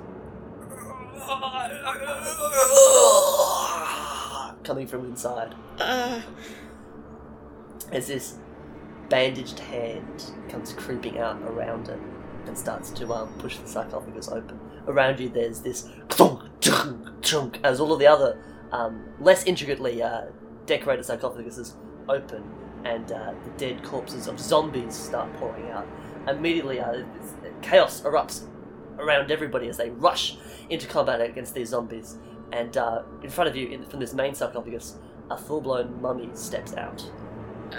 [4.64, 5.54] coming from inside.
[5.80, 6.22] Uh,
[7.92, 8.40] as this
[9.10, 12.00] bandaged hand comes creeping out around it
[12.48, 14.60] and starts to um, push the sarcophagus open.
[14.88, 20.02] Around you, there's this chunk, chunk, chunk, as all of the other um, less intricately
[20.02, 20.26] uh,
[20.66, 21.74] decorated sarcophaguses
[22.10, 22.44] open,
[22.84, 25.88] and uh, the dead corpses of zombies start pouring out.
[26.28, 27.04] Immediately, uh,
[27.62, 28.48] chaos erupts
[29.00, 30.38] around everybody as they rush
[30.70, 32.18] into combat against these zombies.
[32.52, 34.98] And uh, in front of you, in, from this main sarcophagus,
[35.30, 37.10] a full-blown mummy steps out.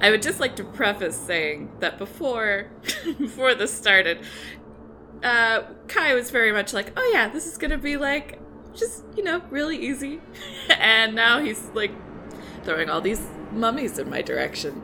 [0.00, 2.70] I would just like to preface saying that before
[3.18, 4.20] before this started,
[5.22, 8.39] uh, Kai was very much like, "Oh yeah, this is gonna be like
[8.74, 10.20] just you know really easy,"
[10.70, 11.92] and now he's like
[12.64, 14.82] throwing all these mummies in my direction.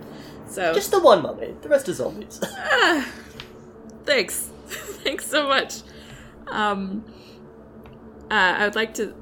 [0.48, 1.54] So Just the one mummy.
[1.60, 2.40] The rest are zombies.
[2.58, 3.08] Ah,
[4.04, 4.50] thanks.
[4.66, 5.82] thanks so much.
[6.48, 7.04] Um,
[8.30, 9.14] uh, I would like to.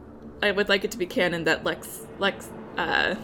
[0.43, 3.15] I would like it to be canon that Lex, Lex, uh,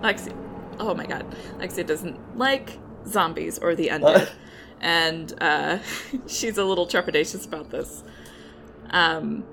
[0.00, 0.36] Lexi.
[0.78, 1.26] Oh my God,
[1.58, 4.30] Lexi doesn't like zombies or the undead,
[4.80, 5.78] and uh,
[6.26, 8.04] she's a little trepidatious about this.
[8.90, 9.44] Um,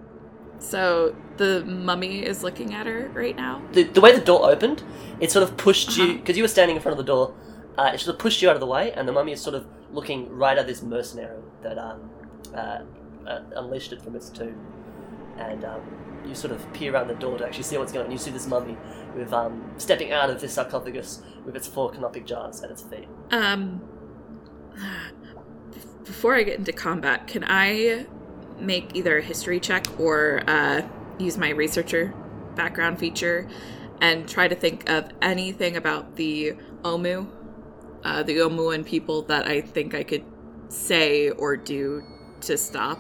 [0.59, 3.61] so the mummy is looking at her right now.
[3.71, 4.83] The, the way the door opened,
[5.19, 6.13] it sort of pushed you Uh-huh.
[6.17, 7.33] because you were standing in front of the door.
[7.77, 9.55] Uh, it sort of pushed you out of the way, and the mummy is sort
[9.55, 12.09] of looking right at this mercenary that um,
[12.53, 12.79] uh,
[13.25, 14.55] uh, unleashed it from its tomb.
[15.37, 15.81] And um,
[16.27, 18.11] you sort of peer around the door to actually see what's going on.
[18.11, 18.75] You see this mummy
[19.15, 23.07] with um, stepping out of this sarcophagus with its four canopic jars at its feet.
[23.31, 23.81] Um,
[26.03, 28.05] before I get into combat, can I
[28.59, 30.81] make either a history check or uh,
[31.17, 32.13] use my researcher
[32.55, 33.47] background feature
[34.01, 37.27] and try to think of anything about the Omu,
[38.03, 40.23] uh, the Omuan people that I think I could
[40.69, 42.03] say or do
[42.41, 42.99] to stop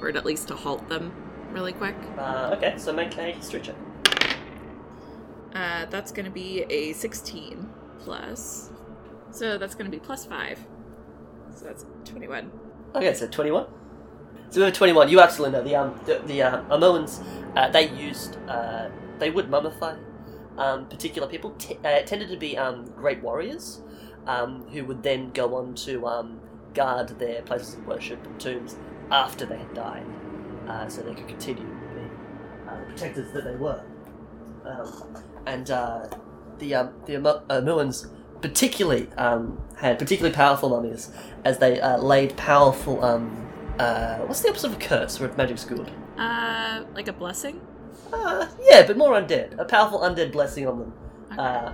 [0.00, 1.12] or at least to halt them
[1.52, 1.94] really quick?
[2.18, 3.76] Uh, okay, so make a history check.
[5.54, 7.68] Uh, that's going to be a 16
[7.98, 8.70] plus.
[9.30, 10.64] So that's going to be plus 5.
[11.54, 12.50] So that's 21.
[12.94, 13.66] Okay, so twenty-one.
[14.50, 17.24] So with twenty-one, you absolutely know the um the, the uh, Omuans.
[17.56, 19.96] Uh, they used uh, they would mummify
[20.58, 21.50] um, particular people.
[21.52, 23.80] T- uh, tended to be um, great warriors
[24.26, 26.40] um, who would then go on to um,
[26.74, 28.76] guard their places of worship and tombs
[29.12, 30.06] after they had died,
[30.68, 33.82] uh, so they could continue to be uh, the protectors that they were.
[34.64, 38.10] Um, and the um, the Omuans
[38.42, 41.12] particularly um, had particularly powerful mummies
[41.44, 45.90] as they laid powerful um, uh, what's the opposite of a curse where magic's good?
[46.18, 47.60] Uh, like a blessing?
[48.12, 49.58] Uh, yeah, but more undead.
[49.58, 50.92] A powerful undead blessing on them.
[51.32, 51.40] Okay.
[51.40, 51.72] Uh,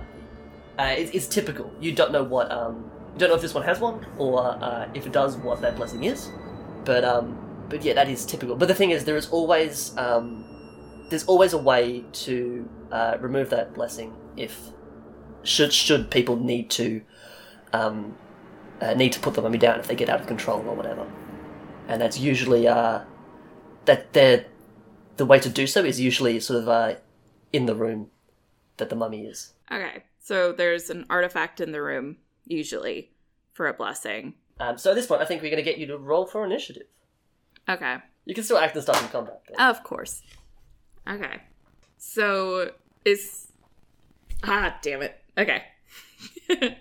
[0.79, 1.71] uh, it's, it's typical.
[1.79, 4.87] You don't know what um, you don't know if this one has one or uh,
[4.93, 6.29] if it does, what that blessing is.
[6.85, 8.55] But um, but yeah, that is typical.
[8.55, 10.45] But the thing is, there is always um,
[11.09, 14.69] there's always a way to uh, remove that blessing if
[15.43, 17.01] should should people need to
[17.73, 18.15] um,
[18.81, 21.07] uh, need to put the mummy down if they get out of control or whatever.
[21.87, 23.01] And that's usually uh,
[23.85, 24.45] that they're
[25.17, 26.95] the way to do so is usually sort of uh,
[27.51, 28.09] in the room
[28.77, 29.53] that the mummy is.
[29.71, 30.03] Okay.
[30.19, 33.11] So there's an artifact in the room, usually,
[33.53, 34.35] for a blessing.
[34.59, 36.45] Um, so at this point, I think we're going to get you to roll for
[36.45, 36.87] initiative.
[37.69, 37.97] Okay.
[38.25, 39.41] You can still act and stuff in combat.
[39.47, 39.59] But...
[39.59, 40.21] Of course.
[41.09, 41.41] Okay.
[41.97, 42.71] So
[43.05, 43.47] is.
[44.43, 45.19] Ah, damn it.
[45.37, 45.63] Okay.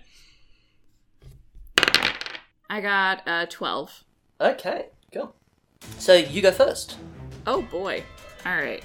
[2.69, 4.05] I got a 12.
[4.40, 5.35] Okay, cool.
[5.98, 6.98] So you go first.
[7.46, 8.02] Oh boy.
[8.44, 8.85] Alright.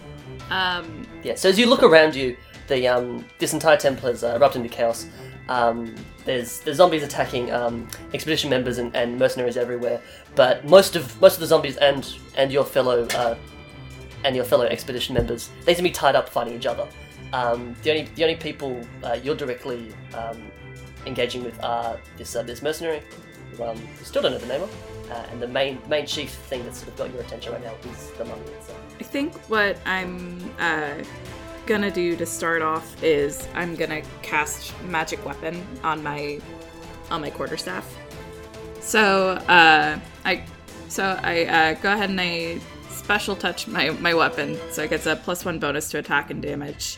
[0.49, 1.35] Um, Yeah.
[1.35, 4.73] So as you look around you, the um, this entire temple has uh, erupted into
[4.73, 5.07] chaos.
[5.49, 10.01] Um, there's there's zombies attacking um, expedition members and, and mercenaries everywhere.
[10.35, 13.35] But most of most of the zombies and and your fellow uh,
[14.23, 16.87] and your fellow expedition members they seem to be tied up fighting each other.
[17.33, 20.51] Um, the only the only people uh, you're directly um,
[21.05, 23.01] engaging with are this uh, this mercenary,
[23.57, 24.69] who um, still don't know the name of,
[25.11, 27.73] uh, and the main main chief thing that's sort of got your attention right now
[27.91, 28.79] is the mummy itself.
[28.99, 31.03] I think what I'm uh,
[31.65, 36.39] gonna do to start off is I'm gonna cast magic weapon on my
[37.09, 37.85] on my quarterstaff.
[38.79, 40.43] So uh, I
[40.87, 45.05] so I uh, go ahead and I special touch my my weapon, so it gets
[45.05, 46.97] a plus one bonus to attack and damage.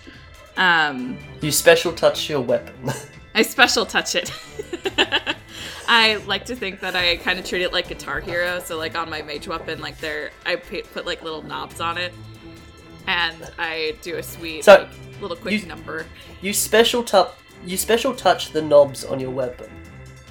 [0.56, 2.91] Um, You special touch your weapon.
[3.36, 4.32] I special touch it.
[5.88, 8.60] I like to think that I kind of treat it like Guitar Hero.
[8.60, 12.13] So like on my mage weapon, like there, I put like little knobs on it,
[13.08, 16.06] and I do a sweet So, like, little quick you- number.
[16.41, 17.32] You special touch.
[17.65, 19.69] You special touch the knobs on your weapon.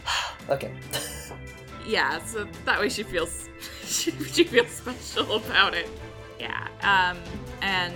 [0.51, 0.73] okay.
[1.87, 3.49] Yeah, so that way she feels
[3.85, 5.88] she, she feels special about it.
[6.38, 6.69] Yeah.
[6.83, 7.19] Um.
[7.62, 7.95] And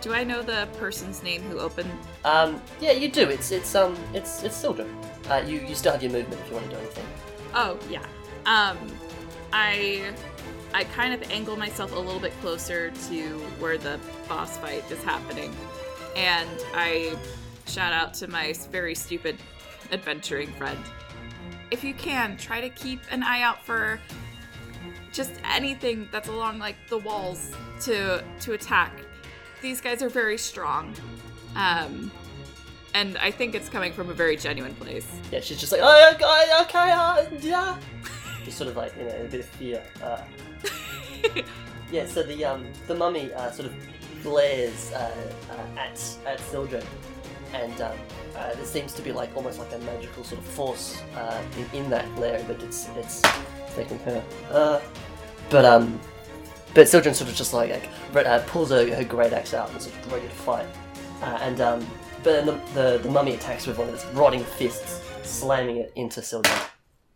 [0.00, 1.90] do I know the person's name who opened?
[2.24, 2.60] Um.
[2.80, 3.28] Yeah, you do.
[3.28, 3.96] It's it's um.
[4.14, 4.88] It's it's Sildren.
[5.30, 5.42] Uh.
[5.46, 7.06] You you still have your movement if you want to do anything.
[7.54, 8.04] Oh yeah.
[8.46, 8.78] Um,
[9.52, 10.12] I
[10.74, 15.02] I kind of angle myself a little bit closer to where the boss fight is
[15.02, 15.54] happening,
[16.16, 17.16] and I
[17.66, 19.36] shout out to my very stupid
[19.92, 20.78] adventuring friend.
[21.70, 24.00] If you can, try to keep an eye out for
[25.12, 28.92] just anything that's along like the walls to to attack.
[29.60, 30.94] These guys are very strong.
[31.56, 32.10] Um,
[32.94, 35.06] and I think it's coming from a very genuine place.
[35.30, 35.40] Yeah.
[35.40, 37.76] She's just like oh okay okay uh, yeah.
[38.44, 39.82] Just sort of like you know a bit of fear.
[40.02, 40.22] Uh.
[41.90, 42.04] Yeah.
[42.06, 43.74] So the um the mummy uh, sort of
[44.22, 45.10] glares uh,
[45.50, 46.84] uh, at at Sildren,
[47.54, 47.96] and um.
[48.36, 51.80] Uh, there seems to be like almost like a magical sort of force uh, in,
[51.84, 53.20] in that glare, but it's it's
[53.74, 54.22] taking her.
[54.50, 54.80] Uh,
[55.50, 55.98] but um,
[56.74, 57.70] but Sildren sort of just like,
[58.12, 60.66] like uh, pulls her, her great axe out and sort of ready to fight.
[61.20, 61.86] Uh, and um,
[62.22, 65.92] but then the, the the mummy attacks with one of its rotting fists, slamming it
[65.94, 66.58] into Sildren.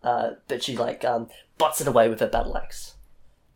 [0.02, 2.94] uh, but she like um, butts it away with her battle axe.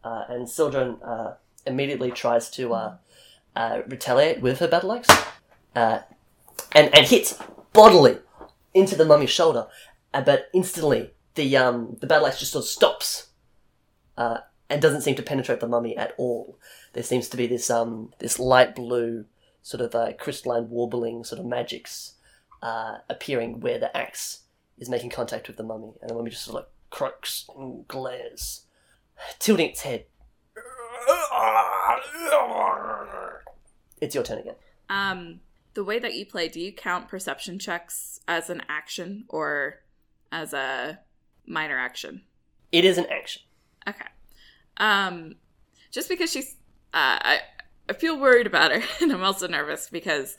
[0.04, 1.34] Uh, and Sildren uh,
[1.66, 2.96] immediately tries to uh,
[3.54, 5.08] uh, retaliate with her battle axe,
[5.74, 6.00] uh,
[6.72, 7.38] and and hits
[7.72, 8.18] bodily
[8.74, 9.66] into the mummy's shoulder,
[10.12, 13.28] but instantly the um, the battle axe just sort of stops,
[14.16, 16.58] and doesn't seem to penetrate the mummy at all.
[16.92, 19.24] There seems to be this um this light blue
[19.66, 22.12] sort of uh, crystalline warbling sort of magics
[22.62, 24.42] uh, appearing where the axe
[24.78, 27.88] is making contact with the mummy, and the mummy just sort of like croaks and
[27.88, 28.66] glares,
[29.40, 30.04] tilting its head.
[34.00, 34.54] It's your turn again.
[34.88, 35.40] Um,
[35.74, 39.80] the way that you play, do you count perception checks as an action or
[40.30, 41.00] as a
[41.44, 42.22] minor action?
[42.70, 43.42] It is an action.
[43.88, 44.06] Okay.
[44.76, 45.34] Um,
[45.90, 46.54] just because she's,
[46.94, 47.38] uh, I,
[47.88, 50.36] I feel worried about her, and I'm also nervous because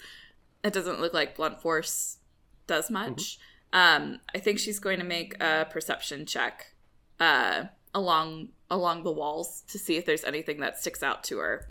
[0.64, 2.18] it doesn't look like blunt force
[2.66, 3.40] does much.
[3.74, 6.74] Um, I think she's going to make a perception check,
[7.20, 11.70] uh, along along the walls to see if there's anything that sticks out to her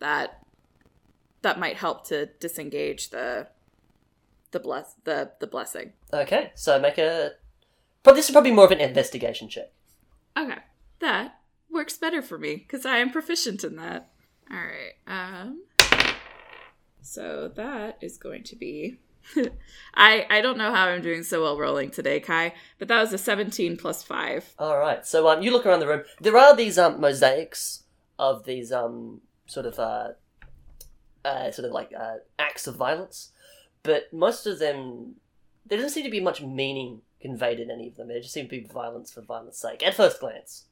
[0.00, 0.42] that
[1.42, 3.48] that might help to disengage the
[4.50, 5.92] the bless the the blessing.
[6.12, 7.32] Okay, so make a.
[8.02, 9.72] But this is probably more of an investigation check.
[10.36, 10.58] Okay,
[11.00, 11.38] that
[11.70, 14.10] works better for me because I am proficient in that.
[14.50, 14.94] All right.
[15.06, 15.62] Um.
[17.00, 18.98] So that is going to be.
[19.94, 23.12] I I don't know how I'm doing so well rolling today, Kai, but that was
[23.12, 24.54] a 17 plus five.
[24.58, 25.06] All right.
[25.06, 26.02] So um, you look around the room.
[26.20, 27.84] There are these um mosaics
[28.18, 30.08] of these um sort of uh,
[31.24, 33.32] uh sort of like uh, acts of violence,
[33.82, 35.16] but most of them
[35.66, 38.08] there doesn't seem to be much meaning conveyed in any of them.
[38.08, 39.82] They just seem to be violence for violence sake.
[39.86, 40.66] At first glance,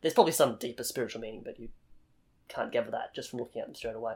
[0.00, 1.68] there's probably some deeper spiritual meaning, but you
[2.52, 4.14] can't gather that just from looking at them straight away.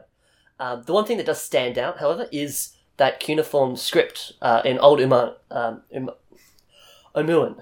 [0.59, 4.79] Um, the one thing that does stand out, however, is that cuneiform script uh, in
[4.79, 6.09] Old Umar, um, um,
[7.15, 7.61] Omuan.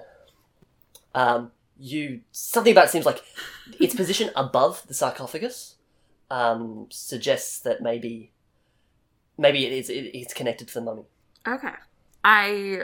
[1.14, 3.22] Um, you something about it seems like
[3.80, 5.76] its position above the sarcophagus
[6.30, 8.32] um, suggests that maybe
[9.36, 11.04] maybe it is it, it's connected to the mummy.
[11.46, 11.74] Okay.
[12.24, 12.82] I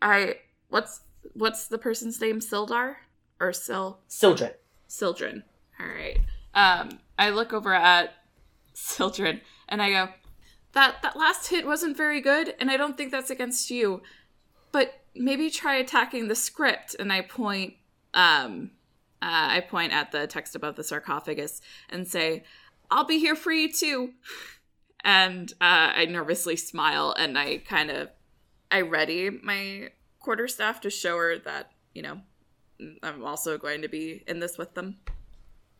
[0.00, 0.36] I
[0.68, 1.00] what's
[1.34, 2.40] what's the person's name?
[2.40, 2.96] Sildar
[3.40, 4.52] or Sil Sildren.
[4.86, 5.44] Sildren.
[5.80, 6.18] All right.
[6.54, 8.14] Um, I look over at
[8.74, 10.08] Sildren and I go,
[10.74, 14.02] that that last hit wasn't very good, and I don't think that's against you.
[14.72, 16.96] But maybe try attacking the script.
[16.98, 17.74] And I point,
[18.12, 18.72] um,
[19.22, 22.44] uh, I point at the text above the sarcophagus and say,
[22.90, 24.14] "I'll be here for you too."
[25.04, 28.08] And uh, I nervously smile and I kind of,
[28.70, 32.20] I ready my quarterstaff to show her that you know
[33.02, 34.96] I'm also going to be in this with them.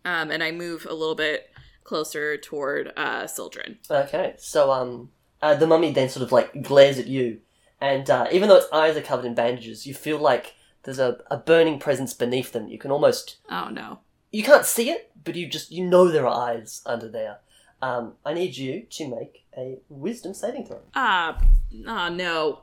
[0.04, 1.50] Um, and I move a little bit
[1.82, 3.78] closer toward uh, Sildren.
[3.90, 5.10] Okay, so um,
[5.42, 7.40] uh, the mummy then sort of like glares at you,
[7.80, 11.18] and uh, even though its eyes are covered in bandages, you feel like there's a,
[11.30, 12.68] a burning presence beneath them.
[12.68, 14.00] You can almost Oh no.
[14.30, 17.38] you can't see it, but you just you know there are eyes under there.
[17.82, 20.80] Um, I need you to make a wisdom saving throw.
[20.94, 21.38] Ah,
[21.86, 22.60] oh no.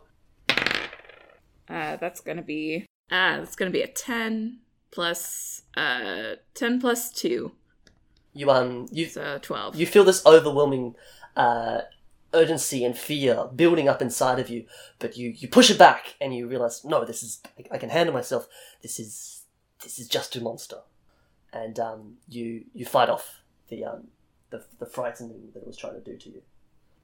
[1.69, 4.60] Uh, that's gonna be ah, that's gonna be a ten
[4.91, 7.51] plus uh ten plus two,
[8.34, 9.75] You um you so twelve.
[9.75, 10.95] you feel this overwhelming
[11.36, 11.82] uh,
[12.34, 14.65] urgency and fear building up inside of you,
[14.99, 17.89] but you you push it back and you realize no, this is I, I can
[17.89, 18.47] handle myself.
[18.82, 19.43] This is
[19.84, 20.82] this is just a monster,
[21.54, 24.08] and um, you you fight off the um
[24.49, 26.41] the the frightening that it was trying to do to you.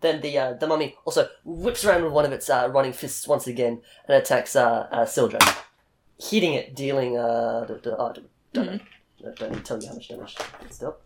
[0.02, 3.28] Then the uh, the mummy also whips around with one of its uh, rotting fists
[3.28, 5.41] once again and attacks uh, uh, Sildren,
[6.19, 8.21] hitting it, dealing uh, d- d- oh, d-
[8.53, 8.80] don't, know.
[9.36, 10.38] don't need to tell you how much damage.
[10.69, 10.97] Still.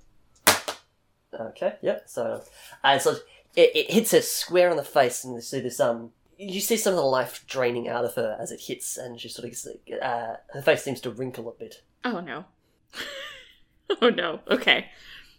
[1.33, 2.03] Okay, yep.
[2.07, 2.41] So,
[2.83, 3.15] and so
[3.55, 6.77] it, it hits her square on the face, and you see this um, you see
[6.77, 10.01] some of the life draining out of her as it hits, and she sort of
[10.01, 11.81] uh, her face seems to wrinkle a bit.
[12.03, 12.45] oh no.
[14.01, 14.39] oh no.
[14.49, 14.87] Okay.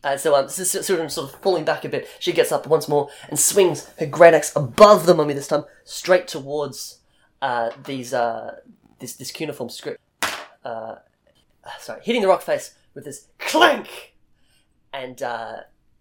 [0.05, 2.51] Uh, so um, so, so, sort of sort of falling back a bit, she gets
[2.51, 6.99] up once more and swings her great axe above the mummy this time, straight towards
[7.41, 8.57] uh, these uh,
[9.03, 10.01] this this cuneiform script.
[10.65, 10.95] Uh,
[11.79, 14.15] sorry, hitting the rock face with this clank,
[14.95, 15.57] and uh,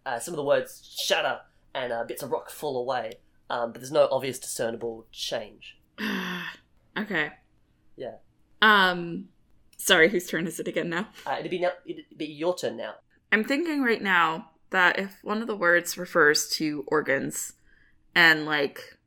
[0.06, 1.42] uh, some of the words shatter
[1.76, 3.14] and uh, bits of rock fall away.
[3.50, 5.78] Um, but there's no obvious discernible change.
[6.98, 7.32] okay.
[7.98, 8.16] Yeah.
[8.62, 9.26] Um.
[9.78, 11.08] Sorry, whose turn is it again now?
[11.26, 12.94] Uh, it'd be now, it'd be your turn now.
[13.32, 17.54] I'm thinking right now that if one of the words refers to organs
[18.14, 19.00] and like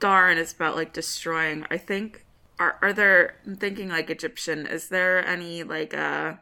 [0.00, 2.25] darn is about like destroying, I think
[2.58, 6.34] are are there I'm thinking like Egyptian, is there any like uh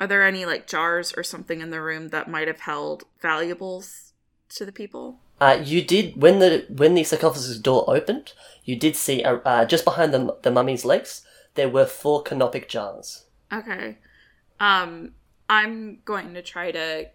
[0.00, 4.12] are there any like jars or something in the room that might have held valuables
[4.50, 5.20] to the people?
[5.40, 8.32] Uh, you did when the when the sarcophagus door opened.
[8.64, 11.22] You did see uh, uh, just behind the the mummy's legs.
[11.54, 13.24] there were four canopic jars.
[13.52, 13.98] Okay.
[14.60, 15.12] Um,
[15.48, 17.06] I'm going to try to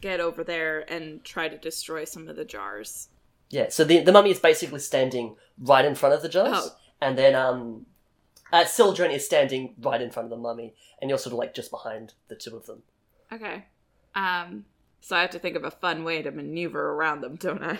[0.00, 3.08] get over there and try to destroy some of the jars.
[3.50, 6.70] Yeah, so the the mummy is basically standing right in front of the jars, Oh.
[7.00, 7.86] And then um,
[8.52, 11.54] uh, Sildren is standing right in front of the mummy, and you're sort of like
[11.54, 12.82] just behind the two of them.
[13.32, 13.66] Okay.
[14.14, 14.64] Um,
[15.00, 17.78] so I have to think of a fun way to maneuver around them, don't I?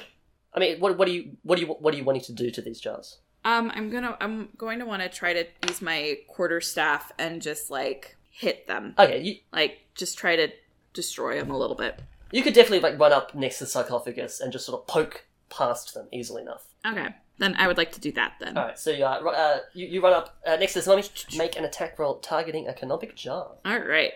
[0.54, 2.50] I mean, what what do you what do you what are you wanting to do
[2.50, 3.18] to these jars?
[3.44, 7.40] Um, I'm gonna I'm going to want to try to use my quarter staff and
[7.40, 10.48] just like hit them, Okay, you like just try to
[10.92, 12.00] destroy them a little bit.
[12.32, 15.26] you could definitely like run up next to the sarcophagus and just sort of poke
[15.50, 16.66] past them easily enough.
[16.86, 17.08] Okay,
[17.38, 18.56] then I would like to do that then.
[18.58, 21.04] All right, so you uh, uh, you, you run up uh, next to this mummy,
[21.36, 23.52] make an attack roll targeting a canopic jar.
[23.64, 24.12] All right.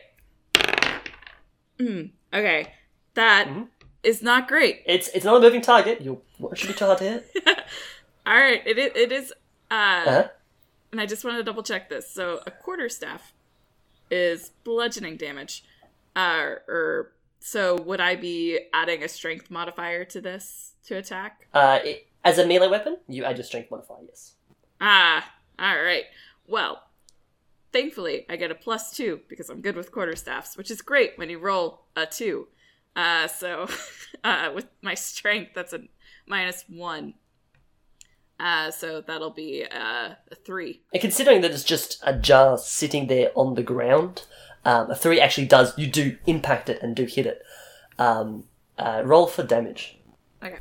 [1.79, 2.73] Mm, okay,
[3.15, 3.49] that
[4.03, 4.23] is Mhm.
[4.25, 4.83] not great.
[4.87, 6.01] It's it's not a moving target.
[6.01, 7.31] You what should be to hit.
[8.27, 8.93] All right, it is.
[8.95, 9.33] It is.
[9.71, 9.75] Uh,
[10.07, 10.29] Uh-huh.
[10.93, 12.09] and I just want to double check this.
[12.11, 13.33] So a quarter staff
[14.11, 15.65] is bludgeoning damage.
[16.15, 21.49] Uh, or so would I be adding a strength modifier to this to attack?
[21.55, 23.99] Uh, it, as a melee weapon, you add your strength modifier.
[24.07, 24.35] Yes.
[24.81, 26.05] Ah, all right.
[26.47, 26.83] Well,
[27.73, 31.13] thankfully I get a plus two because I'm good with quarter staffs, which is great
[31.17, 32.49] when you roll a two.
[32.95, 33.69] Uh, so
[34.25, 35.81] uh, with my strength, that's a
[36.27, 37.15] minus one.
[38.39, 40.83] Uh, so that'll be uh, a three.
[40.93, 44.25] And considering that it's just a jar sitting there on the ground,
[44.65, 47.43] um, a three actually does you do impact it and do hit it.
[47.99, 48.45] Um,
[48.79, 49.99] uh, roll for damage.
[50.43, 50.59] Okay.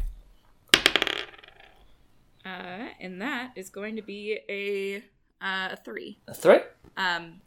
[2.62, 4.97] Uh, and that is going to be a
[5.43, 6.20] uh, a three.
[6.28, 6.59] A three.
[6.95, 7.41] Um.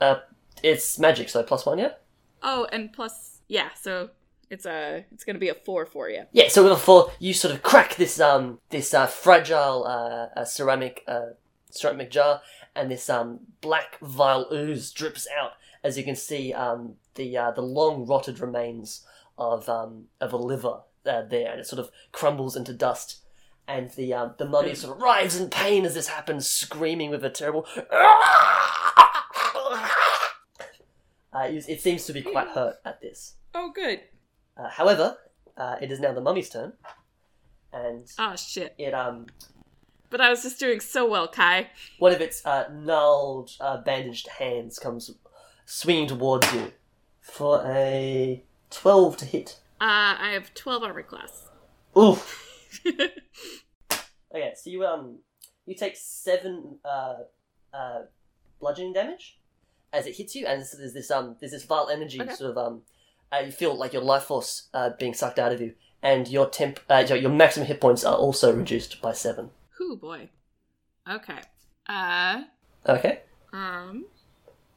[0.00, 0.20] Uh,
[0.62, 1.78] it's magic, so plus one.
[1.78, 1.92] Yeah.
[2.42, 3.70] Oh, and plus, yeah.
[3.80, 4.10] So
[4.48, 6.24] it's a it's going to be a four for you.
[6.32, 6.48] Yeah.
[6.48, 10.44] So with a four, you sort of crack this um this uh, fragile uh, uh,
[10.44, 11.30] ceramic uh,
[11.70, 12.42] ceramic jar,
[12.76, 15.52] and this um black vile ooze drips out
[15.82, 19.04] as you can see um the uh, the long rotted remains
[19.36, 23.19] of um of a liver uh, there, and it sort of crumbles into dust.
[23.70, 27.24] And the um, the mummy sort of writhes in pain as this happens, screaming with
[27.24, 27.66] a terrible.
[31.32, 33.34] Uh, it, it seems to be quite hurt at this.
[33.54, 34.00] Oh, good.
[34.56, 35.16] Uh, however,
[35.56, 36.72] uh, it is now the mummy's turn,
[37.72, 38.74] and Oh shit.
[38.78, 39.26] it um
[40.10, 41.70] But I was just doing so well, Kai.
[42.00, 45.08] one of its uh, gnarled, uh, bandaged hands comes
[45.66, 46.72] swinging towards you
[47.20, 49.60] for a twelve to hit.
[49.80, 51.46] Uh, I have twelve armor class.
[51.96, 52.49] Oof.
[54.32, 55.18] Okay, so you um
[55.66, 57.14] you take seven uh
[57.74, 58.02] uh
[58.60, 59.38] bludgeoning damage
[59.92, 62.32] as it hits you, and so there's this um there's this vile energy Okay.
[62.34, 62.82] sort of um
[63.32, 66.48] uh, you feel like your life force uh, being sucked out of you, and your
[66.48, 69.50] temp uh, your, your maximum hit points are also reduced by seven.
[69.78, 70.28] Whoo boy.
[71.08, 71.38] Okay.
[71.88, 72.42] Uh,
[72.88, 73.20] Okay,
[73.52, 74.06] um.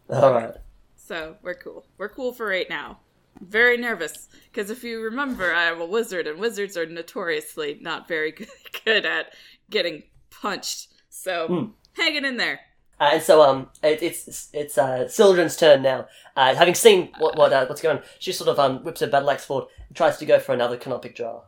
[0.10, 0.56] all right.
[0.96, 1.86] So we're cool.
[1.98, 3.00] We're cool for right now.
[3.42, 8.08] Very nervous because if you remember, I am a wizard, and wizards are notoriously not
[8.08, 8.48] very good,
[8.86, 9.34] good at
[9.70, 10.88] getting punched.
[11.10, 11.66] So Hmm.
[12.02, 12.60] hanging in there.
[13.00, 16.08] Uh, and so um, it, it's it's uh, Sildren's turn now.
[16.36, 19.08] Uh, having seen what what uh, what's going on, she sort of um whips her
[19.08, 21.44] battle axe forward and tries to go for another canopic jar.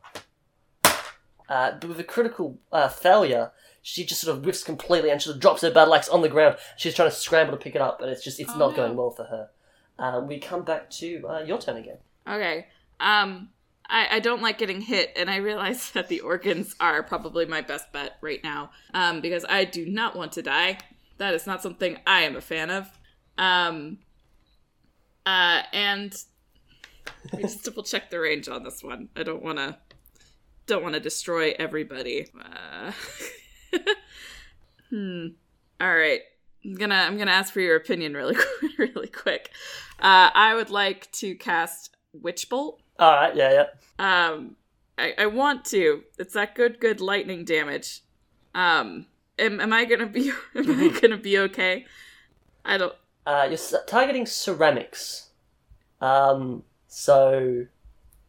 [1.48, 3.52] Uh, but with a critical uh, failure,
[3.84, 6.22] she just sort of whiffs completely and she sort of drops her battle axe on
[6.24, 6.58] the ground.
[6.76, 8.76] She's trying to scramble to pick it up, but it's just it's Oh, not no.
[8.78, 9.50] going well for her.
[9.98, 11.98] Um, we come back to uh, your turn again.
[12.28, 12.68] Okay.
[13.00, 13.50] Um,
[13.88, 17.62] I, I don't like getting hit, and I realize that the organs are probably my
[17.62, 18.72] best bet right now.
[18.94, 20.80] Um, because I do not want to die.
[21.18, 22.90] That is not something I am a fan of.
[23.38, 24.00] Um,
[25.26, 26.16] uh, and
[27.34, 29.10] me just double check the range on this one.
[29.16, 29.78] I don't want to
[30.68, 32.28] don't want to destroy everybody.
[32.40, 32.92] Uh,
[34.90, 35.28] hmm.
[35.80, 36.22] All right.
[36.66, 38.36] I'm gonna I'm gonna ask for your opinion really
[38.78, 39.52] really quick.
[40.00, 42.82] Uh, I would like to cast Witch Bolt.
[42.98, 43.66] All right, yeah,
[44.00, 44.28] yeah.
[44.28, 44.56] Um,
[44.98, 46.04] I, I want to.
[46.18, 48.02] It's that good good lightning damage.
[48.54, 49.06] Um,
[49.38, 51.86] am, am I gonna be am I gonna be okay?
[52.64, 52.94] I don't.
[53.26, 55.30] Uh, you're targeting ceramics.
[56.02, 57.66] Um, so,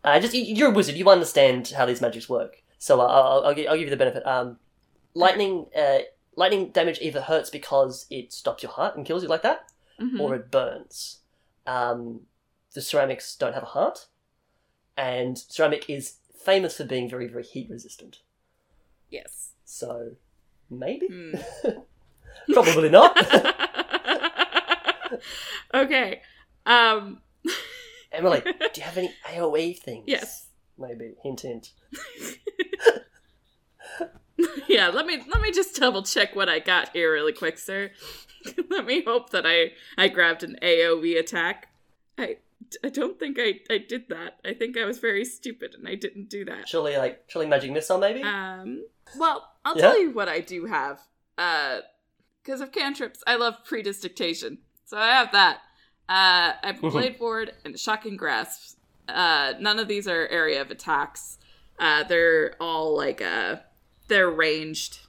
[0.05, 0.97] uh, just you're a wizard.
[0.97, 2.63] You understand how these magics work.
[2.79, 4.27] So uh, I'll, I'll, I'll give you the benefit.
[4.27, 4.59] Um,
[5.15, 5.99] lightning, uh,
[6.37, 9.71] lightning damage either hurts because it stops your heart and kills you like that,
[10.01, 10.21] Mhm.
[10.21, 11.21] or it burns.
[11.67, 12.27] Um,
[12.75, 14.07] the ceramics don't have a heart,
[14.97, 18.19] and ceramic is famous for being very, very heat resistant.
[19.11, 19.53] Yes.
[19.65, 20.13] So,
[20.71, 21.35] maybe, Hmm.
[22.53, 23.17] probably not.
[25.75, 26.21] okay.
[26.67, 27.23] Um.
[28.13, 30.05] Emily, do you have any AOE things?
[30.07, 30.47] Yes.
[30.79, 31.15] Maybe.
[31.23, 31.73] Hint, hint.
[34.69, 37.91] yeah, let me let me just double check what I got here really quick, sir.
[38.71, 41.69] let me hope that I I grabbed an AoE attack.
[42.19, 42.37] I
[42.85, 44.39] I don't think I I did that.
[44.45, 46.69] I think I was very stupid and I didn't do that.
[46.69, 48.23] Surely, like, surely magic missile, maybe.
[48.23, 48.85] Um,
[49.17, 49.83] well, I'll Yeah?
[49.83, 51.01] tell you what I do have.
[51.39, 51.81] Uh,
[52.43, 55.57] because of cantrips, I love prestidigitation, so I have that.
[56.09, 56.93] Uh, I have Mhm.
[56.93, 58.77] blade ward and shocking grasps.
[59.09, 61.39] Uh, none of these are area of attacks.
[61.79, 63.57] Uh, they're all like uh,
[64.09, 65.01] they're ranged,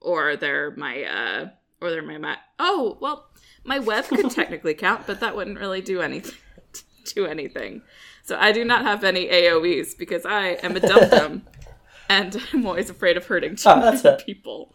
[0.00, 1.48] or they're my uh,
[1.80, 3.30] or they're my ma- Oh well,
[3.64, 6.34] my web could technically count, but that wouldn't really do anything.
[7.14, 7.82] Do anything.
[8.22, 11.42] So I do not have any AOE's because I am a dum dum,
[12.10, 14.74] and I'm always afraid of hurting too Oh, many people.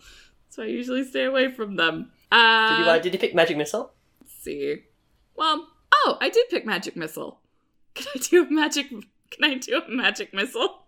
[0.50, 2.12] So I usually stay away from them.
[2.32, 3.94] Uh, did you uh, did you pick magic missile?
[4.20, 4.84] let's see.
[5.36, 7.40] Well, oh, I did pick magic missile.
[7.94, 8.90] Can I do a magic?
[8.90, 10.85] Can I do a magic missile?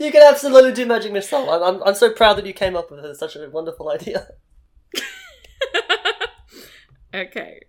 [0.00, 1.50] You can absolutely do magic missile.
[1.50, 4.28] I'm, I'm, I'm so proud that you came up with such a wonderful idea.
[7.14, 7.60] okay,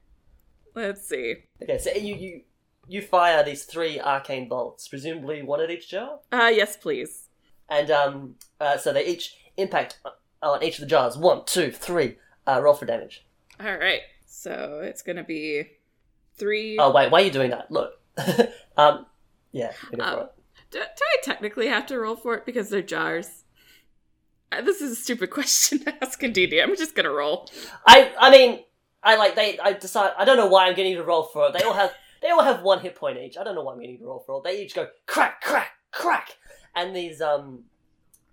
[0.76, 1.36] let's see.
[1.62, 2.42] Okay, so you you
[2.88, 7.30] you fire these three arcane bolts, presumably one at each jar, Uh, yes, please.
[7.70, 10.00] and um, uh, so they each impact
[10.42, 11.18] on each of the jars.
[11.18, 12.18] One, two, three.
[12.46, 13.26] Uh, roll for damage.
[13.60, 14.02] All right.
[14.26, 15.64] So it's gonna be
[16.38, 16.78] three.
[16.80, 17.72] Oh wait, why are you doing that?
[17.72, 17.94] Look,
[18.78, 19.06] um,
[19.52, 20.32] yeah, Um, it.
[20.74, 23.44] Do, do I technically have to roll for it because they're jars?
[24.52, 26.60] Uh, this is a stupid question to ask Indeed.
[26.60, 27.48] I'm just gonna roll.
[27.86, 28.64] I I mean,
[29.04, 29.60] I like they.
[29.60, 30.14] I decide.
[30.18, 31.54] I don't know why I'm getting to roll for it.
[31.54, 31.94] They all have
[32.24, 33.38] they all have one hit point each.
[33.38, 34.44] I don't know why I'm getting to roll for it.
[34.44, 36.30] They each go crack, crack, crack,
[36.76, 37.66] and these um,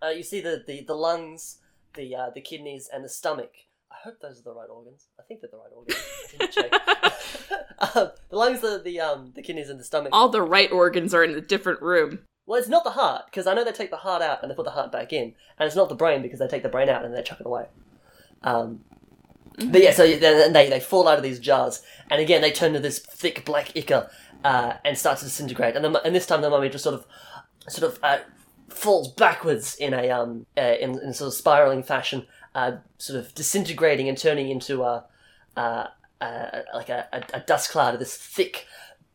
[0.03, 1.59] uh, you see the the the lungs,
[1.93, 3.53] the uh, the kidneys, and the stomach.
[3.93, 5.09] I hope those are the right organs.
[5.19, 5.99] I think they're the right organs.
[6.41, 6.73] I check.
[7.97, 10.11] um, the lungs, the the um, the kidneys, and the stomach.
[10.15, 12.21] All the right organs are in a different room.
[12.51, 14.57] Well, it's not the heart because I know they take the heart out and they
[14.57, 16.89] put the heart back in, and it's not the brain because they take the brain
[16.89, 17.67] out and they chuck it away.
[18.43, 18.81] Um,
[19.57, 21.81] but yeah, so they they fall out of these jars,
[22.11, 24.11] and again they turn to this thick black ichor
[24.43, 25.77] uh, and start to disintegrate.
[25.77, 27.07] And the, and this time the mummy just sort of
[27.69, 28.19] sort of uh,
[28.69, 32.27] falls backwards in a um uh, in, in sort of spiraling fashion,
[32.57, 35.05] uh, sort of disintegrating and turning into a
[35.57, 35.87] uh,
[36.75, 38.67] like a, a, a dust cloud of this thick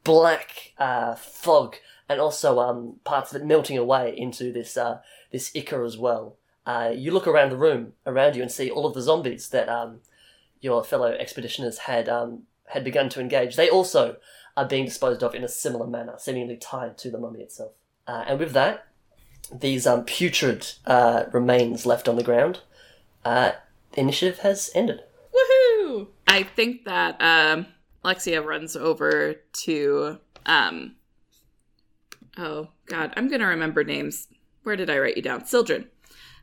[0.05, 0.71] black
[1.17, 1.75] fog,
[2.07, 4.99] and also um, parts of it melting away into this uh,
[5.31, 6.37] this ichor as well.
[6.65, 9.69] Uh, you look around the room around you and see all of the zombies that
[9.69, 9.99] um,
[10.61, 13.55] your fellow expeditioners had um, had begun to engage.
[13.55, 14.17] They also
[14.57, 17.73] are being disposed of in a similar manner, seemingly tied to the mummy itself.
[18.07, 18.87] Uh, and with that,
[19.53, 22.61] these um, putrid uh, remains left on the ground.
[23.23, 23.51] Uh,
[23.91, 25.01] the initiative has ended.
[25.33, 26.07] Woohoo!
[26.27, 27.67] I think that um,
[28.03, 29.35] Lexia runs over
[29.65, 30.19] to.
[30.45, 30.95] Um,
[32.37, 33.13] oh, God.
[33.15, 34.27] I'm going to remember names.
[34.63, 35.45] Where did I write you down?
[35.45, 35.87] Sildren.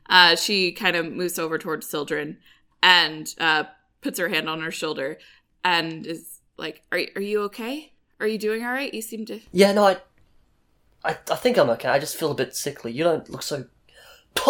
[0.09, 2.37] Uh, she kind of moves over towards Sildren
[2.81, 3.63] and uh,
[4.01, 5.17] puts her hand on her shoulder
[5.63, 7.93] and is like, are, are you okay?
[8.19, 8.93] Are you doing all right?
[8.93, 9.39] You seem to.
[9.51, 9.97] Yeah, no, I,
[11.03, 11.89] I, I think I'm okay.
[11.89, 12.91] I just feel a bit sickly.
[12.91, 13.65] You don't look so.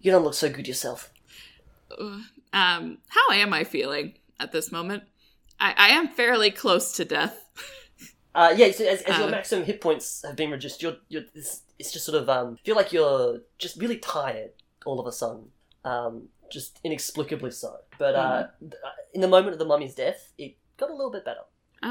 [0.00, 1.12] you don't look so good yourself.
[2.52, 5.04] Um, how am I feeling at this moment?
[5.58, 7.44] I, I am fairly close to death.
[8.36, 9.30] Uh, yeah, so as, as your Uh.
[9.30, 12.76] maximum hit points have been reduced, you're, you're it's, it's just sort of um, feel
[12.76, 14.50] like you're just really tired
[14.84, 15.44] all of a sudden,
[15.84, 17.70] um, just inexplicably so.
[17.98, 18.74] But uh, th-
[19.14, 21.44] in the moment of the mummy's death, it got a little bit better.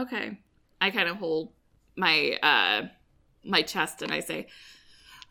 [0.03, 0.37] Okay.
[0.79, 1.51] I kind of hold
[1.95, 2.87] my uh
[3.43, 4.47] my chest and I say,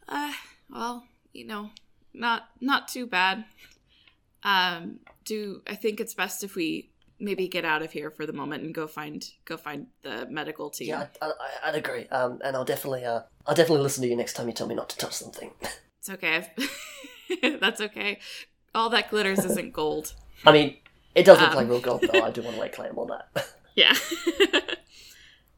[0.08, 0.32] uh
[0.68, 1.70] well, you know,
[2.12, 3.44] not not too bad.
[4.42, 6.90] Um do I think it's best if we
[7.20, 10.70] maybe get out of here for the moment and go find go find the medical
[10.70, 10.88] team.
[10.88, 12.06] Yeah, I, I, I'd agree.
[12.08, 14.74] Um, and I'll definitely, uh, I'll definitely listen to you next time you tell me
[14.74, 15.50] not to touch something.
[16.06, 16.52] It's okay.
[17.60, 18.18] That's okay.
[18.74, 20.12] All that glitters isn't gold.
[20.44, 20.76] I mean,
[21.14, 21.56] it does look Um.
[21.56, 22.20] like real gold, though.
[22.20, 23.46] I do want to lay claim on that.
[23.74, 23.94] Yeah.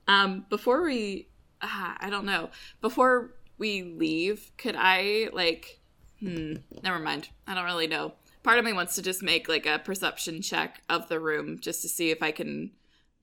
[0.07, 1.29] um, before we,
[1.61, 2.51] uh, I don't know.
[2.81, 5.81] Before we leave, could I like?
[6.21, 6.55] Hmm.
[6.83, 7.29] Never mind.
[7.47, 8.13] I don't really know.
[8.47, 11.83] Part of me wants to just make like a perception check of the room just
[11.83, 12.71] to see if I can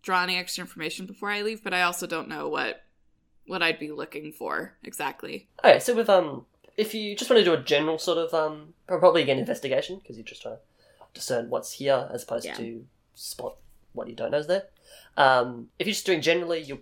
[0.01, 1.63] draw any extra information before I leave.
[1.63, 2.83] But I also don't know what
[3.47, 5.47] what I'd be looking for exactly.
[5.63, 6.45] Okay, so with um,
[6.75, 10.17] if you just want to do a general sort of um, probably again investigation because
[10.17, 10.61] you're just trying to
[11.13, 12.55] discern what's here as opposed Yeah.
[12.55, 13.55] to spot
[13.93, 14.63] what you don't know is there.
[15.15, 16.81] Um, if you're just doing generally, you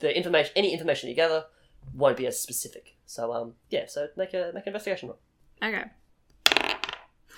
[0.00, 1.46] the information, any information you gather,
[1.94, 2.96] won't be as specific.
[3.06, 5.18] So um, yeah, so make a make an investigation roll.
[5.62, 5.84] Okay.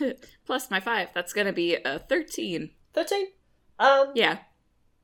[0.46, 1.08] Plus my five.
[1.14, 2.70] That's gonna be a thirteen.
[2.92, 3.26] Thirteen.
[3.78, 4.38] Um, Yeah.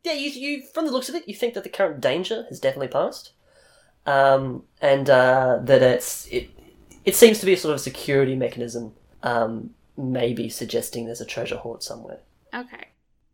[0.04, 2.60] yeah, you, you from the looks of it, you think that the current danger has
[2.60, 3.32] definitely passed,
[4.04, 6.50] um, and uh, that it's it
[7.04, 8.92] it seems to be a sort of security mechanism,
[9.22, 12.20] um, maybe suggesting there's a treasure hoard somewhere.
[12.54, 12.88] Okay.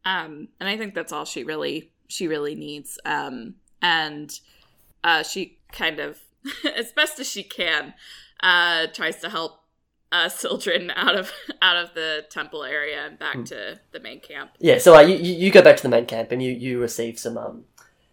[0.04, 2.98] Um, and I think that's all she really she really needs.
[3.04, 4.32] Um, and
[5.02, 6.20] uh, she kind of,
[6.76, 7.94] as best as she can,
[8.40, 9.61] uh, tries to help
[10.12, 11.32] uh, Sildren out of
[11.62, 14.52] out of the temple area and back to the main camp.
[14.60, 17.18] Yeah, so uh, you, you go back to the main camp and you, you receive
[17.18, 17.64] some um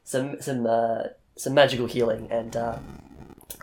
[0.03, 1.03] some some uh,
[1.35, 2.79] some magical healing and uh,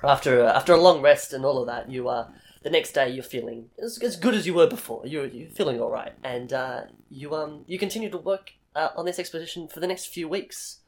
[0.05, 2.29] after uh, after a long rest and all of that you uh
[2.63, 5.81] the next day you're feeling as, as good as you were before you're, you're feeling
[5.81, 9.81] all right and uh, you um you continue to work uh, on this expedition for
[9.81, 10.81] the next few weeks.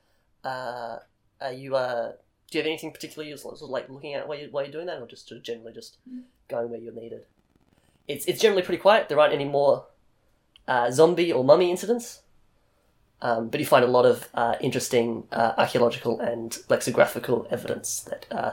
[0.44, 0.98] Uh,
[1.40, 2.12] are you uh
[2.50, 4.72] do you have anything particularly you're sort of like looking at while, you, while you're
[4.72, 5.98] doing that or just sort of generally just
[6.48, 7.24] going where you're needed?
[8.08, 9.08] It's it's generally pretty quiet.
[9.08, 9.86] There aren't any more
[10.66, 12.22] uh, zombie or mummy incidents.
[13.20, 18.26] Um, but you find a lot of uh, interesting uh, archaeological and lexicographical evidence that
[18.30, 18.52] uh,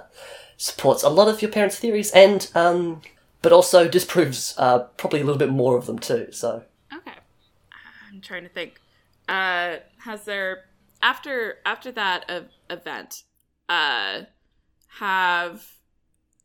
[0.57, 3.01] supports a lot of your parents' theories, and um,
[3.43, 6.29] but also disproves uh, probably a little bit more of them too.
[6.31, 7.13] So Okay.
[8.11, 8.81] I'm trying to think.
[9.29, 10.65] Uh, has there
[11.01, 12.25] after after that
[12.69, 13.23] event,
[13.69, 14.21] uh,
[14.99, 15.73] have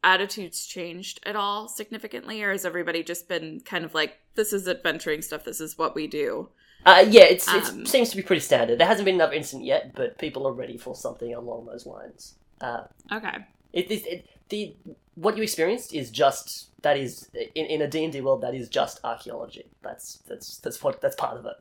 [0.03, 4.69] attitudes changed at all significantly, or has everybody just been kind of like, "This is
[4.69, 5.45] adventuring stuff.
[5.45, 6.49] This is what we do."
[6.87, 8.79] uh, yeah, it's, it Um, seems to be pretty standard.
[8.79, 12.37] There hasn't been another incident yet, but people are ready for something along those lines.
[12.61, 13.37] Uh, Okay.
[13.73, 14.77] it, it, it, the
[15.15, 19.01] what you experienced is just that is in, in a D&D world that is just
[19.05, 19.65] archaeology.
[19.83, 21.57] That's that's that's what that's part of it.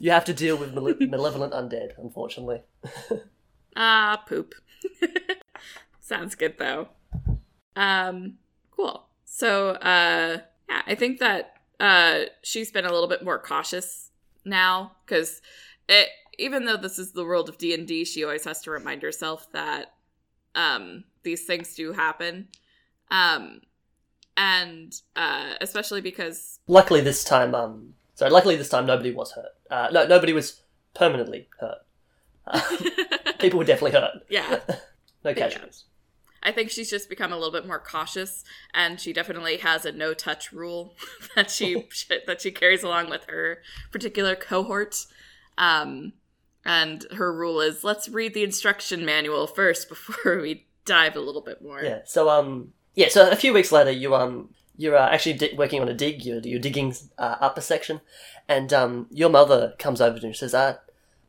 [0.00, 2.62] You have to deal with male- malevolent undead, unfortunately.
[3.76, 4.54] Ah, poop.
[6.00, 6.88] Sounds good though.
[7.76, 8.34] Um,
[8.70, 9.06] cool.
[9.24, 14.10] So, uh, yeah, I think that uh, she's been a little bit more cautious
[14.44, 15.42] now because
[15.88, 16.08] it,
[16.38, 19.02] even though this is the world of D and D, she always has to remind
[19.02, 19.94] herself that
[20.54, 22.48] um, these things do happen,
[23.10, 23.60] um,
[24.36, 29.52] and uh, especially because Luckily this time, um, sorry, luckily this time nobody was hurt.
[29.70, 30.62] Uh, no, nobody was
[30.94, 31.78] permanently hurt.
[32.46, 32.60] Uh,
[33.38, 34.12] people were definitely hurt.
[34.30, 34.60] yeah,
[35.24, 35.84] No casualties.
[36.46, 39.90] I think she's just become a little bit more cautious, and she definitely has a
[39.90, 40.94] no touch rule
[41.34, 41.88] that she
[42.26, 43.58] that she carries along with her
[43.90, 45.06] particular cohort.
[45.58, 46.12] Um,
[46.64, 51.42] and her rule is let's read the instruction manual first before we dive a little
[51.42, 51.82] bit more.
[51.82, 52.02] Yeah.
[52.04, 53.08] So um, yeah.
[53.08, 56.24] So a few weeks later, you um, you're uh, actually di- working on a dig.
[56.24, 58.00] You're, you're digging uh, up a section,
[58.48, 60.76] and um, your mother comes over to you and says, "Uh,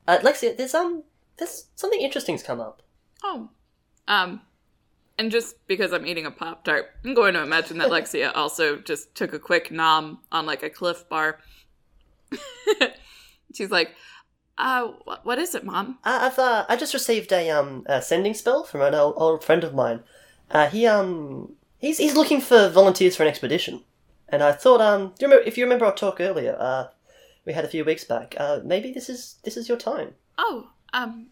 [0.07, 1.03] uh Lexia, there's um,
[1.37, 2.83] there's something interesting's come up."
[3.23, 3.49] Oh,
[4.07, 4.41] um,
[5.17, 8.77] and just because I'm eating a pop tart, I'm going to imagine that Lexia also
[8.77, 11.39] just took a quick nom on like a Cliff Bar.
[13.53, 13.95] She's like,
[14.57, 18.01] "Uh, wh- what is it, Mom?" Uh, I've uh, I just received a um a
[18.01, 20.01] sending spell from an old, old friend of mine.
[20.51, 23.83] Uh, he um he's he's looking for volunteers for an expedition,
[24.29, 26.87] and I thought um do you remember if you remember our talk earlier uh
[27.45, 30.15] we had a few weeks back uh maybe this is this is your time.
[30.37, 31.27] Oh, um,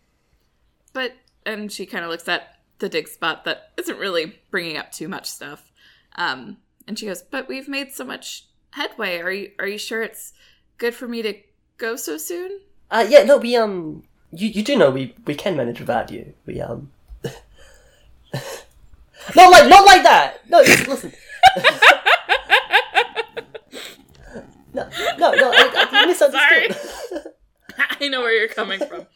[0.93, 1.13] but
[1.45, 5.07] and she kind of looks at the dig spot that isn't really bringing up too
[5.07, 5.71] much stuff.
[6.15, 6.57] Um,
[6.87, 9.19] and she goes, "But we've made so much headway.
[9.19, 10.33] Are you are you sure it's
[10.77, 11.35] good for me to
[11.77, 12.59] go so soon?"
[12.91, 16.33] Uh yeah no we um you you do know we we can manage without you
[16.45, 16.91] we um.
[19.35, 20.41] not like not like that.
[20.49, 21.11] No, listen.
[24.73, 25.51] no, no, no.
[25.53, 27.33] I, I, misunderstood.
[27.99, 29.07] I know where you're coming from.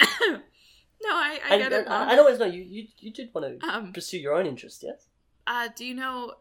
[0.30, 0.38] no,
[1.10, 1.84] I, I And, get it.
[1.86, 2.14] and I.
[2.14, 2.86] I always know you, you.
[2.98, 5.06] You did want to Um, pursue your own interest, yes?
[5.46, 6.34] Uh, do you know?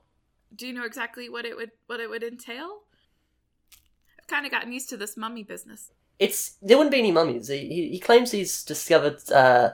[0.55, 2.79] Do you know exactly what it would what it would entail?
[4.19, 5.91] I've kind of gotten used to this mummy business.
[6.19, 7.47] It's there wouldn't be any mummies.
[7.47, 9.71] He, he, he claims he's discovered uh,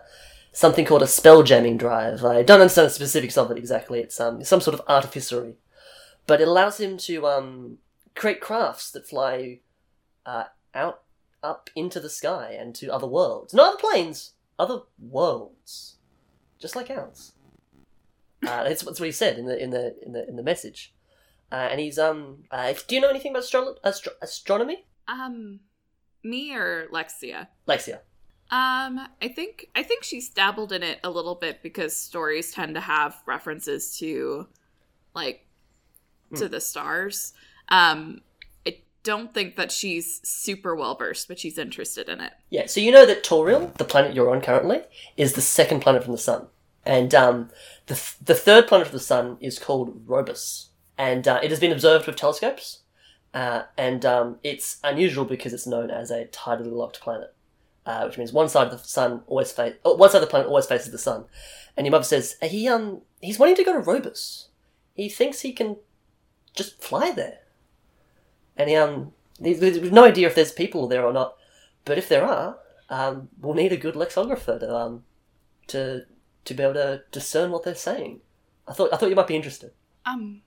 [0.51, 2.25] something called a spell jamming drive.
[2.25, 3.99] I don't understand the specifics of it exactly.
[3.99, 5.55] It's um some sort of artificery,
[6.27, 7.77] but it allows him to um
[8.15, 9.59] create crafts that fly
[10.25, 11.01] uh, out
[11.43, 15.97] up into the sky and to other worlds, not other planes, other worlds,
[16.59, 17.33] just like ours.
[18.45, 20.93] Uh, that's, that's what he said in the in the in the in the message.
[21.49, 22.43] Uh, and he's um.
[22.51, 25.61] Uh, if- do you know anything about astro- astro- astronomy, Um,
[26.25, 27.47] me or Lexia?
[27.69, 27.99] Lexia?
[28.51, 32.75] Um, I think I think she's dabbled in it a little bit because stories tend
[32.75, 34.47] to have references to,
[35.15, 35.47] like,
[36.35, 37.31] to the stars.
[37.69, 38.23] Um,
[39.03, 42.33] don't think that she's super well versed, but she's interested in it.
[42.49, 44.81] Yeah, so you know that Tauril, the planet you're on currently,
[45.17, 46.47] is the second planet from the sun.
[46.85, 47.49] And um,
[47.87, 50.67] the, th- the third planet from the sun is called Robus.
[50.97, 52.79] And uh, it has been observed with telescopes.
[53.33, 57.33] Uh, and um, it's unusual because it's known as a tidally locked planet.
[57.85, 60.27] uh, which means one side of the sun always face, oh, one side of the
[60.27, 61.25] planet always faces the sun.
[61.75, 64.47] And your mother says he um he's wanting to go to Robus.
[64.93, 65.77] He thinks he can
[66.55, 67.39] just fly there.
[68.57, 71.35] And um we've no idea if there's people there or not,
[71.85, 72.57] but if there are,
[72.89, 75.03] um, we'll need a good lexicographer to um
[75.67, 76.05] to
[76.45, 78.21] to be able to discern what they're saying.
[78.67, 79.71] I thought I thought you might be interested.
[80.05, 80.41] Um,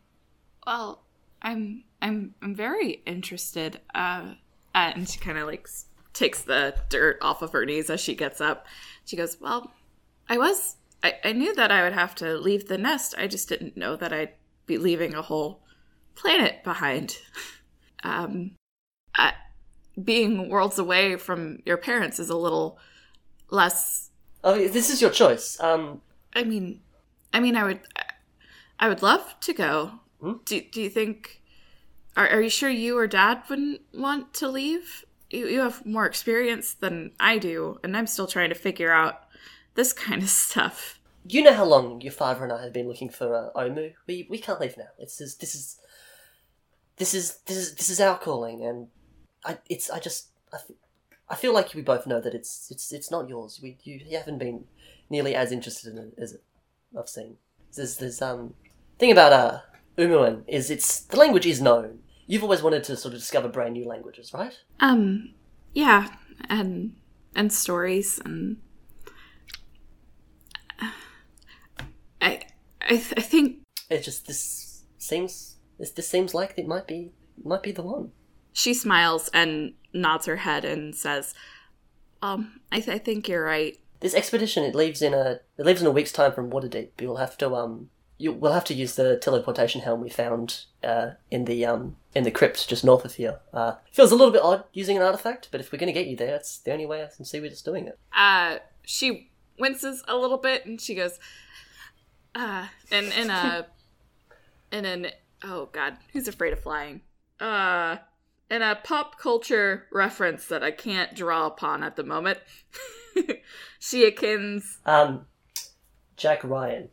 [0.67, 1.03] well,
[1.43, 3.81] I'm I'm I'm very interested.
[3.95, 4.35] Uh,
[4.75, 5.69] and she kind of like
[6.13, 8.67] takes the dirt off of her knees as she gets up.
[9.05, 9.73] She goes, "Well,
[10.29, 13.15] I was I, I knew that I would have to leave the nest.
[13.17, 14.33] I just didn't know that I'd
[14.67, 15.63] be leaving a whole
[16.15, 17.17] planet behind.
[18.07, 18.53] um,
[19.17, 19.33] I,
[20.03, 22.79] being worlds away from your parents is a little
[23.51, 24.11] less.
[24.45, 25.59] Oh, this is your choice.
[25.61, 26.01] Um,
[26.35, 26.81] I mean,
[27.33, 27.81] I mean, I would,
[28.79, 29.93] I would love to go.
[30.21, 30.35] Hmm?
[30.45, 31.43] Do Do you think?
[32.17, 35.05] Are Are you sure you or Dad wouldn't want to leave?
[35.31, 39.23] You You have more experience than I do, and I'm still trying to figure out
[39.75, 41.01] this kind of stuff.
[41.29, 43.93] you know how long your father and I have been looking for uh, Omu.
[44.07, 44.91] We we can't leave now.
[44.99, 45.79] It's this this is
[46.97, 48.89] this is this is this is our calling, and
[49.45, 50.71] I it's I just I, f-
[51.29, 53.61] I feel like we both know that it's it's it's not yours.
[53.63, 54.65] We you, you haven't been
[55.11, 56.43] nearly as interested in it as it
[56.99, 57.37] I've seen.
[57.75, 58.55] There's there's um
[58.99, 59.61] thing about uh
[59.99, 62.01] Omuan is it's the language is known.
[62.27, 64.59] You've always wanted to sort of discover brand new languages, right?
[64.81, 65.35] Um,
[65.75, 66.09] yeah,
[66.49, 66.97] and
[67.35, 68.57] and stories and
[72.21, 72.41] I
[72.83, 77.13] I, th- I think It just this seems this this seems like it might be
[77.43, 78.13] might be the one.
[78.53, 81.35] she smiles and nods her head and says,
[82.23, 83.79] "Um, I, th- I think you're right.
[84.01, 86.91] This expedition it leaves in a it leaves in a week's time from Waterdeep.
[87.01, 91.11] You'll have to um you will have to use the teleportation helm we found uh,
[91.31, 93.41] in the um in the crypt just north of here.
[93.53, 96.17] Uh, feels a little bit odd using an artifact, but if we're gonna get you
[96.17, 97.99] there, it's the only way I can see we're just doing it.
[98.17, 101.19] Uh, she winces a little bit and she goes,
[102.35, 103.67] uh, and in a,
[104.73, 105.07] in an,
[105.45, 107.01] oh god, who's afraid of flying?
[107.41, 107.97] Uh,
[108.51, 112.39] in a pop culture reference that I can't draw upon at the moment,
[113.79, 115.27] she akins, Um,
[116.17, 116.89] Jack Ryan.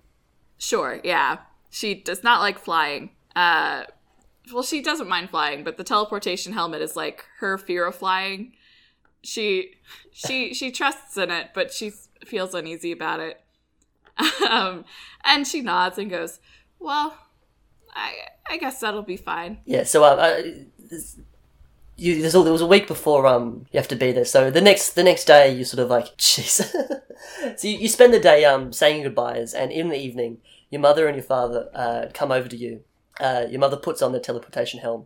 [0.58, 1.38] sure, yeah,
[1.70, 3.12] she does not like flying.
[3.36, 3.84] Uh,
[4.54, 8.54] well, she doesn't mind flying, but the teleportation helmet is like her fear of flying.
[9.22, 9.76] She
[10.12, 11.92] she she trusts in it, but she
[12.26, 13.40] feels uneasy about it.
[14.50, 14.86] Um,
[15.24, 16.40] and she nods and goes,
[16.78, 17.18] "Well,
[17.94, 18.14] I
[18.50, 19.84] I guess that'll be fine." Yeah.
[19.84, 20.42] So uh, uh
[21.96, 24.26] you there's there was a week before um you have to be there.
[24.26, 26.64] So the next the next day you sort of like jeez.
[27.58, 30.40] so you, you spend the day um saying goodbyes, and in the evening
[30.74, 32.84] your mother and your father uh, come over to you.
[33.20, 35.06] Uh, your mother puts on the teleportation helm,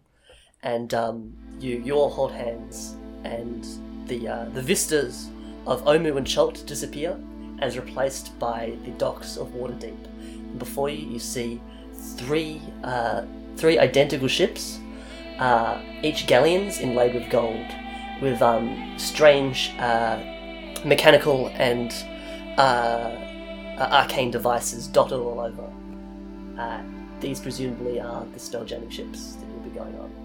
[0.63, 3.67] and um, you you all hold hands, and
[4.07, 5.29] the uh, the vistas
[5.65, 7.19] of Omu and Chult disappear,
[7.59, 10.05] as replaced by the docks of Waterdeep.
[10.21, 11.61] And before you, you see
[11.97, 13.23] three uh,
[13.55, 14.79] three identical ships,
[15.39, 17.65] uh, each galleons inlaid with gold,
[18.21, 20.19] with um, strange uh,
[20.85, 21.93] mechanical and
[22.57, 23.15] uh,
[23.77, 25.71] uh, arcane devices dotted all over.
[26.59, 26.81] Uh,
[27.19, 30.16] these presumably are the Spelljammer ships that will be going on.